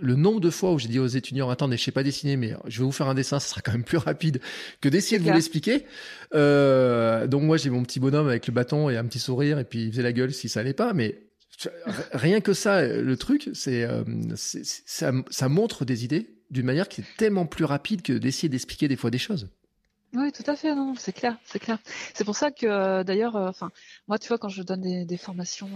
[0.00, 2.54] le nombre de fois où j'ai dit aux étudiants attendez je sais pas dessiner mais
[2.66, 4.38] je vais vous faire un dessin ce sera quand même plus rapide
[4.82, 5.86] que d'essayer de vous l'expliquer
[6.34, 9.64] euh, donc moi j'ai mon petit bonhomme avec le bâton et un petit sourire et
[9.64, 11.29] puis il faisait la gueule si ça allait pas mais
[12.12, 14.04] Rien que ça, le truc, c'est euh,
[14.36, 18.96] ça, montre des idées d'une manière qui est tellement plus rapide que d'essayer d'expliquer des
[18.96, 19.48] fois des choses.
[20.12, 21.78] Oui, tout à fait, non, c'est clair, c'est clair.
[22.14, 23.70] C'est pour ça que euh, d'ailleurs, euh, enfin,
[24.08, 25.70] moi, tu vois, quand je donne des, formations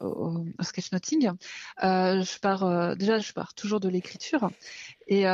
[0.00, 1.32] au, sketchnoting,
[1.82, 4.50] je pars déjà, je pars toujours de l'écriture
[5.08, 5.24] et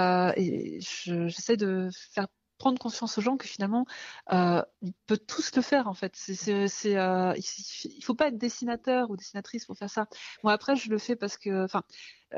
[0.80, 2.26] j'essaie de faire
[2.64, 3.84] prendre conscience aux gens que finalement,
[4.32, 6.12] euh, on peut tous le faire en fait.
[6.16, 10.08] C'est, c'est, euh, il faut pas être dessinateur ou dessinatrice pour faire ça.
[10.42, 11.82] Moi après, je le fais parce que, enfin,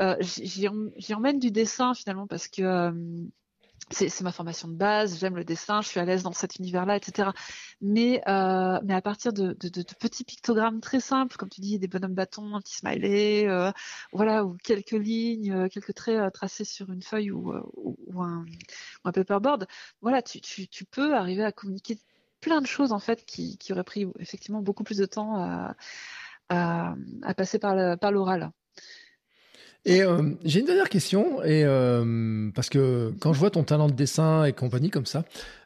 [0.01, 0.67] euh, j'y,
[1.15, 2.93] emmène du dessin finalement parce que
[3.91, 6.97] c'est ma formation de base, j'aime le dessin, je suis à l'aise dans cet univers-là,
[6.97, 7.31] etc.
[7.81, 11.87] Mais, euh, mais à partir de, de, petits pictogrammes très simples, comme tu dis, des
[11.87, 13.71] bonhommes bâtons, un petit smiley, euh,
[14.13, 17.53] voilà, ou quelques lignes, euh, quelques traits tracés sur une feuille ou,
[18.21, 18.45] un,
[19.05, 19.69] paperboard,
[20.01, 20.41] voilà, tu,
[20.91, 21.99] peux arriver à communiquer
[22.41, 25.75] plein de choses en fait qui, auraient pris effectivement beaucoup plus de temps
[26.49, 26.95] à,
[27.37, 28.51] passer par l'oral.
[29.87, 33.87] Et euh, j'ai une dernière question, et euh, parce que quand je vois ton talent
[33.87, 35.25] de dessin et compagnie comme ça,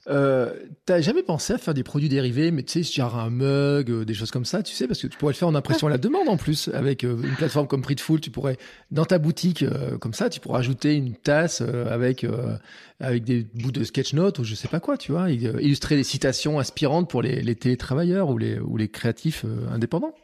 [0.09, 0.55] euh,
[0.87, 4.05] t'as jamais pensé à faire des produits dérivés, mais tu sais, genre un mug, euh,
[4.05, 5.91] des choses comme ça, tu sais, parce que tu pourrais le faire en impression à
[5.91, 8.57] la demande en plus, avec euh, une plateforme comme Printful, tu pourrais,
[8.91, 9.65] dans ta boutique,
[10.01, 12.27] comme ça, tu pourrais ajouter une tasse avec,
[12.99, 16.05] avec des bouts de sketch notes ou je sais pas quoi, tu vois, illustrer des
[16.05, 20.15] citations inspirantes pour les, les télétravailleurs ou les, ou les créatifs indépendants.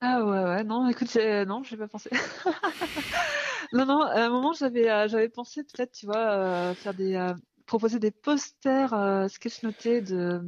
[0.00, 2.08] Ah ouais, ouais, non, écoute, non, j'ai pas pensé.
[3.72, 7.14] non, non, à un moment, j'avais euh, j'avais pensé peut-être, tu vois, euh, faire des
[7.16, 7.34] euh,
[7.66, 10.40] proposer des posters euh, sketchnotés de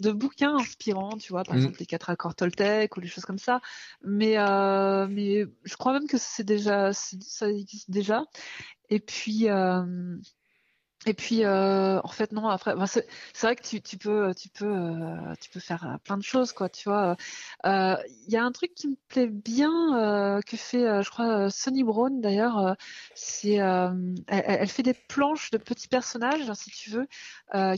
[0.00, 1.58] de bouquins inspirants, tu vois, par mmh.
[1.58, 3.60] exemple les quatre accords Toltec ou les choses comme ça.
[4.02, 8.24] Mais euh, mais je crois même que c'est déjà ça existe déjà.
[8.90, 9.48] Et puis
[11.06, 12.48] et puis, euh, en fait, non.
[12.48, 13.06] Après, c'est
[13.42, 16.68] vrai que tu, peux, tu peux, euh, tu peux faire euh, plein de choses, quoi.
[16.68, 17.16] Tu vois,
[17.64, 22.20] il y a un truc qui me plaît bien que fait, je crois, Sonny Brown
[22.20, 22.76] d'ailleurs.
[23.14, 23.58] c'est,
[24.26, 27.06] elle, fait des planches de petits personnages, si tu veux,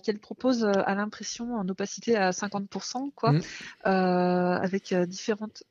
[0.01, 3.43] qu'elle propose à l'impression en opacité à 50%, quoi, mmh.
[3.85, 5.63] avec différentes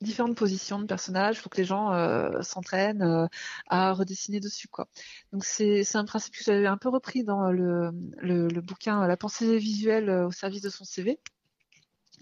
[0.00, 3.26] différentes positions de personnages pour que les gens euh, s'entraînent euh,
[3.66, 4.88] à redessiner dessus quoi.
[5.32, 9.58] Donc c'est un principe que j'avais un peu repris dans le, le, bouquin La pensée
[9.58, 11.18] visuelle euh, au service de son CV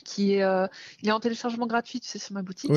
[0.05, 0.45] qui est
[1.03, 2.71] il est en téléchargement gratuit tu sais sur ma boutique.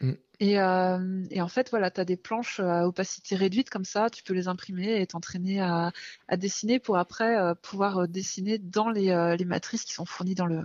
[0.00, 0.12] Mm.
[0.38, 4.22] Et, et, en fait, voilà, tu as des planches à opacité réduite comme ça, tu
[4.22, 5.90] peux les imprimer et t'entraîner à,
[6.28, 10.62] à, dessiner pour après pouvoir dessiner dans les, les matrices qui sont fournies dans le,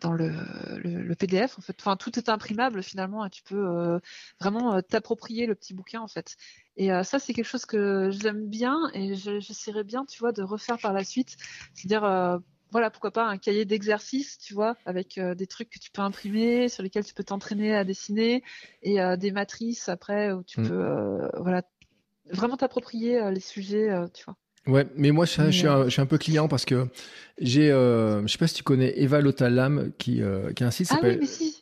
[0.00, 0.32] dans le,
[0.82, 1.76] le, PDF en fait.
[1.80, 3.98] Enfin, tout est imprimable finalement et tu peux euh,
[4.40, 6.36] vraiment euh, t'approprier le petit bouquin en fait.
[6.76, 10.42] Et euh, ça, c'est quelque chose que j'aime bien et j'essaierai bien, tu vois, de
[10.42, 11.36] refaire par la suite.
[11.74, 12.40] C'est-à-dire,
[12.70, 16.68] voilà, pourquoi pas un cahier d'exercice, tu vois, avec des trucs que tu peux imprimer,
[16.68, 18.44] sur lesquels tu peux t'entraîner à dessiner
[18.82, 20.68] et des matrices après où tu mmh.
[20.68, 21.62] peux, voilà,
[22.30, 24.36] vraiment t'approprier les sujets, tu vois.
[24.68, 26.88] Ouais, mais moi je, suis un, je, suis un, peu client parce que
[27.40, 30.70] j'ai, euh, je sais pas si tu connais Eva Lotalam qui, euh, qui a un
[30.70, 31.20] site qui ah s'appelle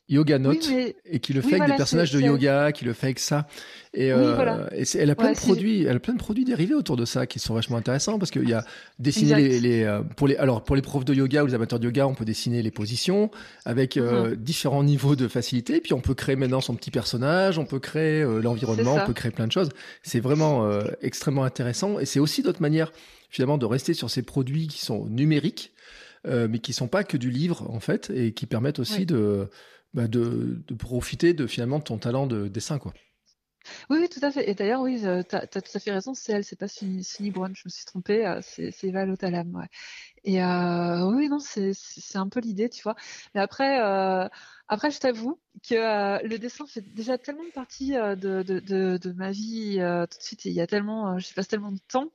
[0.09, 0.69] Yoga Note
[1.05, 3.47] et qui le fait avec des personnages de yoga, qui le fait avec ça.
[3.93, 6.97] Et, euh, et elle a plein de produits, elle a plein de produits dérivés autour
[6.97, 8.63] de ça qui sont vachement intéressants parce qu'il y a
[8.99, 11.81] dessiner les, les euh, pour les alors pour les profs de yoga ou les amateurs
[11.81, 13.31] de yoga, on peut dessiner les positions
[13.65, 14.37] avec euh, uh-huh.
[14.37, 15.81] différents niveaux de facilité.
[15.81, 19.33] Puis on peut créer maintenant son petit personnage, on peut créer l'environnement, on peut créer
[19.33, 19.71] plein de choses.
[20.03, 20.69] C'est vraiment
[21.01, 22.93] extrêmement intéressant et c'est aussi d'autres manières
[23.31, 25.73] finalement de rester sur ces produits qui sont numériques.
[26.25, 29.49] mais qui sont pas que du livre en fait et qui permettent aussi de
[29.95, 32.93] bah, de, de, profiter de finalement de ton talent de dessin quoi.
[33.91, 34.49] Oui, oui, tout à fait.
[34.49, 37.31] Et d'ailleurs, oui, euh, tu as, tout à fait raison, c'est elle, c'est pas Sunny
[37.31, 39.55] Brown, je me suis trompée, euh, c'est Eva Lotalam.
[39.55, 39.67] Ouais.
[40.25, 41.73] Et euh, oui, non, c'est
[42.17, 42.97] un peu l'idée, tu vois.
[43.35, 44.29] Mais après, euh,
[44.69, 49.13] après je t'avoue que euh, le dessin fait déjà tellement partie de, de, de, de,
[49.13, 49.77] ma vie
[50.11, 52.11] tout de suite, il y a tellement, je passe tellement de temps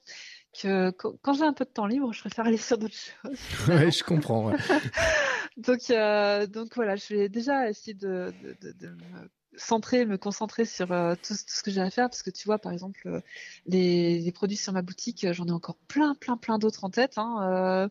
[0.53, 3.39] que quand j'ai un peu de temps libre, je préfère aller sur d'autres choses.
[3.67, 4.51] ouais, je comprends.
[5.57, 10.65] donc, euh, donc voilà, je vais déjà essayer de, de, de, me centrer, me concentrer
[10.65, 13.21] sur euh, tout, ce que j'ai à faire, parce que tu vois, par exemple, euh,
[13.65, 17.13] les, les produits sur ma boutique, j'en ai encore plein, plein, plein d'autres en tête.
[17.17, 17.89] Hein,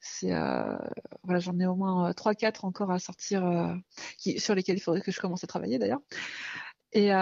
[0.00, 0.30] c'est
[1.22, 3.76] voilà, j'en ai au moins trois, quatre encore à sortir,
[4.18, 6.00] qui, sur lesquels il faudrait que je commence à travailler d'ailleurs.
[6.92, 7.12] Et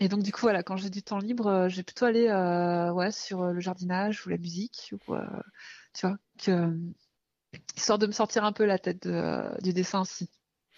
[0.00, 2.90] et donc du coup voilà, quand j'ai du temps libre, euh, j'ai plutôt aller euh,
[2.90, 5.14] ouais sur euh, le jardinage ou la musique ou
[5.94, 6.74] tu vois, que,
[7.76, 10.30] histoire de me sortir un peu la tête du dessin aussi,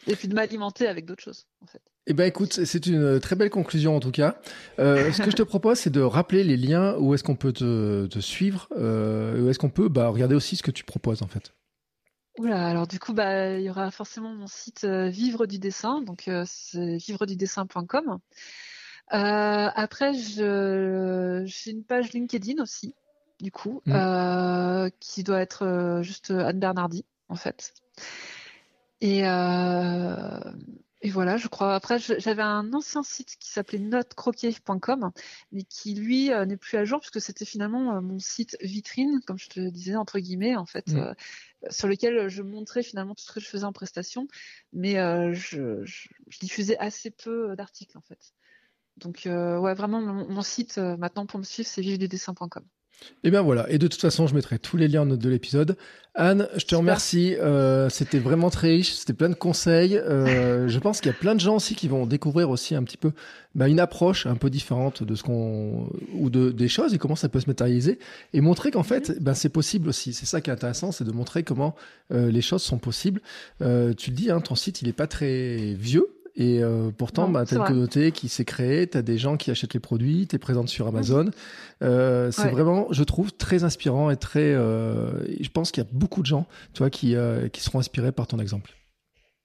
[0.09, 1.81] et puis de m'alimenter avec d'autres choses en fait.
[2.09, 4.41] Eh ben écoute, c'est une très belle conclusion en tout cas.
[4.77, 8.19] ce que je te propose, c'est de rappeler les liens où est-ce qu'on peut te,
[8.19, 11.55] suivre, où est-ce qu'on peut bah, regarder aussi ce que tu proposes en fait.
[12.39, 16.29] Oula, alors du coup, bah, il y aura forcément mon site Vivre du dessin, donc
[16.45, 18.19] c'est vivredudessin.com.
[19.13, 22.95] Euh, après, j'ai une page LinkedIn aussi,
[23.41, 23.93] du coup, mm.
[23.93, 27.75] euh, qui doit être euh, juste Anne Bernardi, en fait.
[29.01, 29.23] Et,
[31.05, 31.75] et voilà, je crois.
[31.75, 35.11] Après, j'avais un ancien site qui s'appelait notecroquier.com,
[35.51, 39.49] mais qui lui n'est plus à jour puisque c'était finalement mon site vitrine, comme je
[39.49, 41.15] te disais entre guillemets, en fait, mm.
[41.71, 44.29] sur lequel je montrais finalement tout ce que je faisais en prestation,
[44.73, 44.95] mais
[45.35, 46.09] je, je,
[46.41, 48.33] diffusais assez peu d'articles en fait.
[48.99, 52.63] Donc, euh, ouais, vraiment, mon, site euh, maintenant pour me suivre, c'est vivredudessin.com.
[53.25, 55.29] Et bien voilà, et de toute façon, je mettrai tous les liens en note de
[55.29, 55.77] l'épisode.
[56.15, 57.35] Anne, je te remercie.
[57.35, 59.95] Euh, c'était vraiment très riche, c'était plein de conseils.
[59.95, 62.99] je pense qu'il y a plein de gens aussi qui vont découvrir aussi un petit
[62.99, 63.11] peu
[63.57, 67.17] bah, une approche un peu différente de ce qu'on ou de des choses et comment
[67.17, 67.99] ça peut se matérialiser
[68.35, 70.13] et montrer qu'en fait, ben c'est possible aussi.
[70.13, 71.75] C'est ça qui est intéressant, c'est de montrer comment
[72.11, 73.21] les choses sont possibles.
[73.59, 76.22] tu le dis, hein, ton site, il est pas très vieux.
[76.35, 79.37] Et euh, pourtant, bah, tu as une communauté qui s'est créée, tu as des gens
[79.37, 81.31] qui achètent les produits, tu es présente sur Amazon.
[81.83, 84.41] Euh, c'est vraiment, je trouve, très inspirant et très.
[84.41, 87.15] Euh, je pense qu'il y a beaucoup de gens tu vois, qui,
[87.53, 88.71] qui seront inspirés par ton exemple.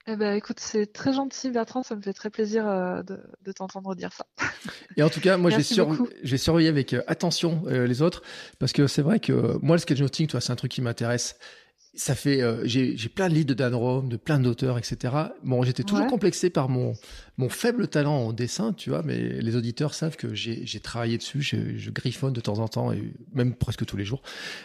[0.09, 1.83] Eh ben, écoute, c'est très gentil, Bertrand.
[1.83, 4.25] Ça me fait très plaisir de, de t'entendre dire ça.
[4.95, 5.51] Et en tout cas, moi,
[6.23, 8.21] j'ai surveillé avec attention les autres
[8.59, 11.35] parce que c'est vrai que moi, le sketchnoting, c'est un truc qui m'intéresse
[11.97, 15.13] ça fait, euh, j'ai plein de livres de Dan Rome, de plein d'auteurs, etc.
[15.43, 16.93] Bon, j'étais toujours complexé par mon,
[17.37, 21.41] mon faible talent en dessin, tu vois, mais les auditeurs savent que j'ai travaillé dessus,
[21.41, 23.03] je, je, griffonne de temps en temps, et
[23.33, 24.23] même presque tous les jours.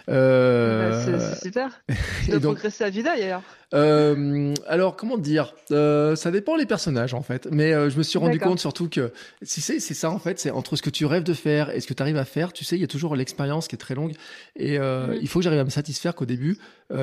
[0.09, 1.83] Euh, c'est super.
[2.25, 3.43] Tu dois donc, progresser à vie d'ailleurs.
[3.75, 7.49] Euh, alors, comment dire euh, Ça dépend les personnages en fait.
[7.51, 9.13] Mais je me suis rendu compte surtout que,
[9.43, 11.87] si c'est ça en fait, c'est entre ce que tu rêves de faire et ce
[11.87, 12.53] que tu arrives à faire.
[12.53, 14.13] Tu sais, il y a toujours l'expérience qui est très longue
[14.57, 15.19] et mm.
[15.21, 16.59] il faut que j'arrive à me satisfaire qu'au début,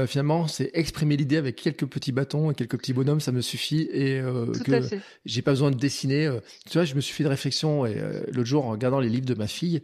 [0.08, 3.82] finalement, c'est exprimer l'idée avec quelques petits bâtons et quelques petits bonhommes, ça me suffit
[3.92, 4.22] et
[4.64, 4.82] que
[5.26, 6.30] j'ai pas besoin de dessiner.
[6.66, 7.96] tu vois, je me suis fait de réflexion et
[8.32, 9.82] l'autre jour en regardant les livres de ma fille.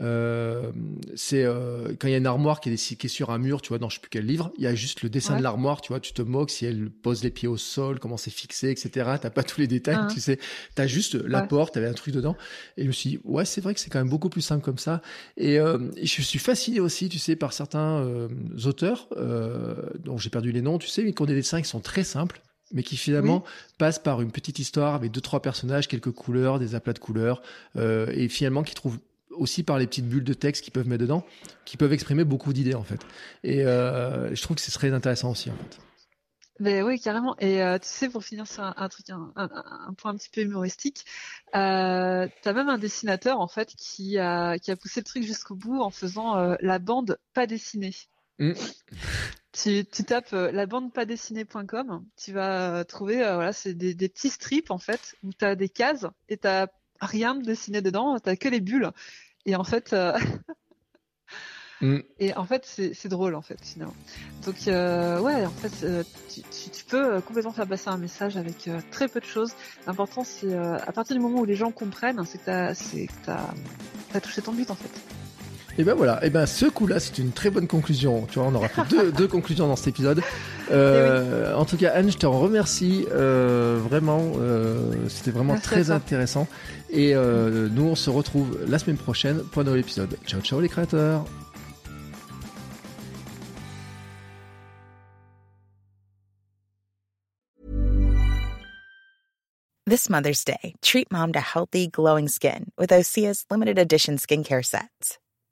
[0.00, 0.70] Euh,
[1.16, 3.62] c'est euh, quand il y a une armoire qui est, qui est, sur un mur,
[3.62, 5.42] tu vois, dans je sais plus quel livre, il y a juste le dessin de
[5.42, 8.30] l'armoire, tu vois, tu te moques si elle pose les pieds au sol, comment c'est
[8.30, 9.10] fixé, etc.
[9.20, 10.08] T'as pas tous les détails, ah.
[10.12, 10.38] tu sais,
[10.74, 12.36] t'as juste la porte, t'avais un truc dedans.
[12.76, 14.64] Et je me suis dit, ouais, c'est vrai que c'est quand même beaucoup plus simple
[14.64, 15.02] comme ça.
[15.36, 18.28] Et, euh, je suis fasciné aussi, tu sais, par certains
[18.64, 19.08] auteurs
[20.04, 22.04] dont j'ai perdu les noms, tu sais, mais qui ont des dessins qui sont très
[22.04, 22.40] simples
[22.72, 23.44] mais qui finalement
[23.78, 27.42] passent par une petite histoire avec deux trois personnages, quelques couleurs, des aplats de couleurs,
[27.76, 28.98] et finalement qui trouvent
[29.38, 31.24] aussi par les petites bulles de texte qu'ils peuvent mettre dedans,
[31.64, 33.00] qui peuvent exprimer beaucoup d'idées en fait.
[33.44, 35.78] Et euh, je trouve que c'est très intéressant aussi en fait.
[36.60, 37.36] Mais oui, carrément.
[37.38, 41.04] Et euh, tu sais, pour finir sur un, truc, un, point un petit peu humoristique,
[41.54, 45.22] euh, tu as même un dessinateur en fait qui a, qui a poussé le truc
[45.22, 47.94] jusqu'au bout en faisant euh, la bande pas dessinée.
[48.40, 48.54] Mm.
[49.52, 54.28] Tu, tu, tapes la bande pas dessinée.com, tu vas trouver, voilà, c'est des, des, petits
[54.28, 56.48] strips en fait, où tu as des cases et tu
[57.00, 58.90] rien de dessiné dedans, tu que les bulles.
[59.46, 60.18] Et en fait, euh,
[61.80, 61.98] mm.
[62.18, 63.94] et en fait, c'est drôle en fait finalement.
[64.44, 69.08] Donc euh, ouais, en fait, euh, tu, peux complètement faire passer un message avec très
[69.08, 69.52] peu de choses.
[69.86, 74.42] L'important, c'est à partir du moment où les gens comprennent, c'est que tu as, touché
[74.42, 75.17] ton but en fait.
[75.80, 78.26] Et ben voilà, et ben ce coup-là, c'est une très bonne conclusion.
[78.28, 80.20] Tu vois, on aura fait deux, deux conclusions dans cet épisode.
[80.70, 84.32] Euh, en tout cas, Anne, je te remercie euh, vraiment.
[84.38, 86.46] Euh, C'était vraiment très intéressant.
[86.90, 90.18] Et euh, nous, on se retrouve la semaine prochaine pour un nouvel épisode.
[90.26, 91.24] Ciao, ciao les créateurs.
[99.86, 105.18] This Mother's Day, treat mom to healthy, glowing skin with Osea's limited edition skincare sets.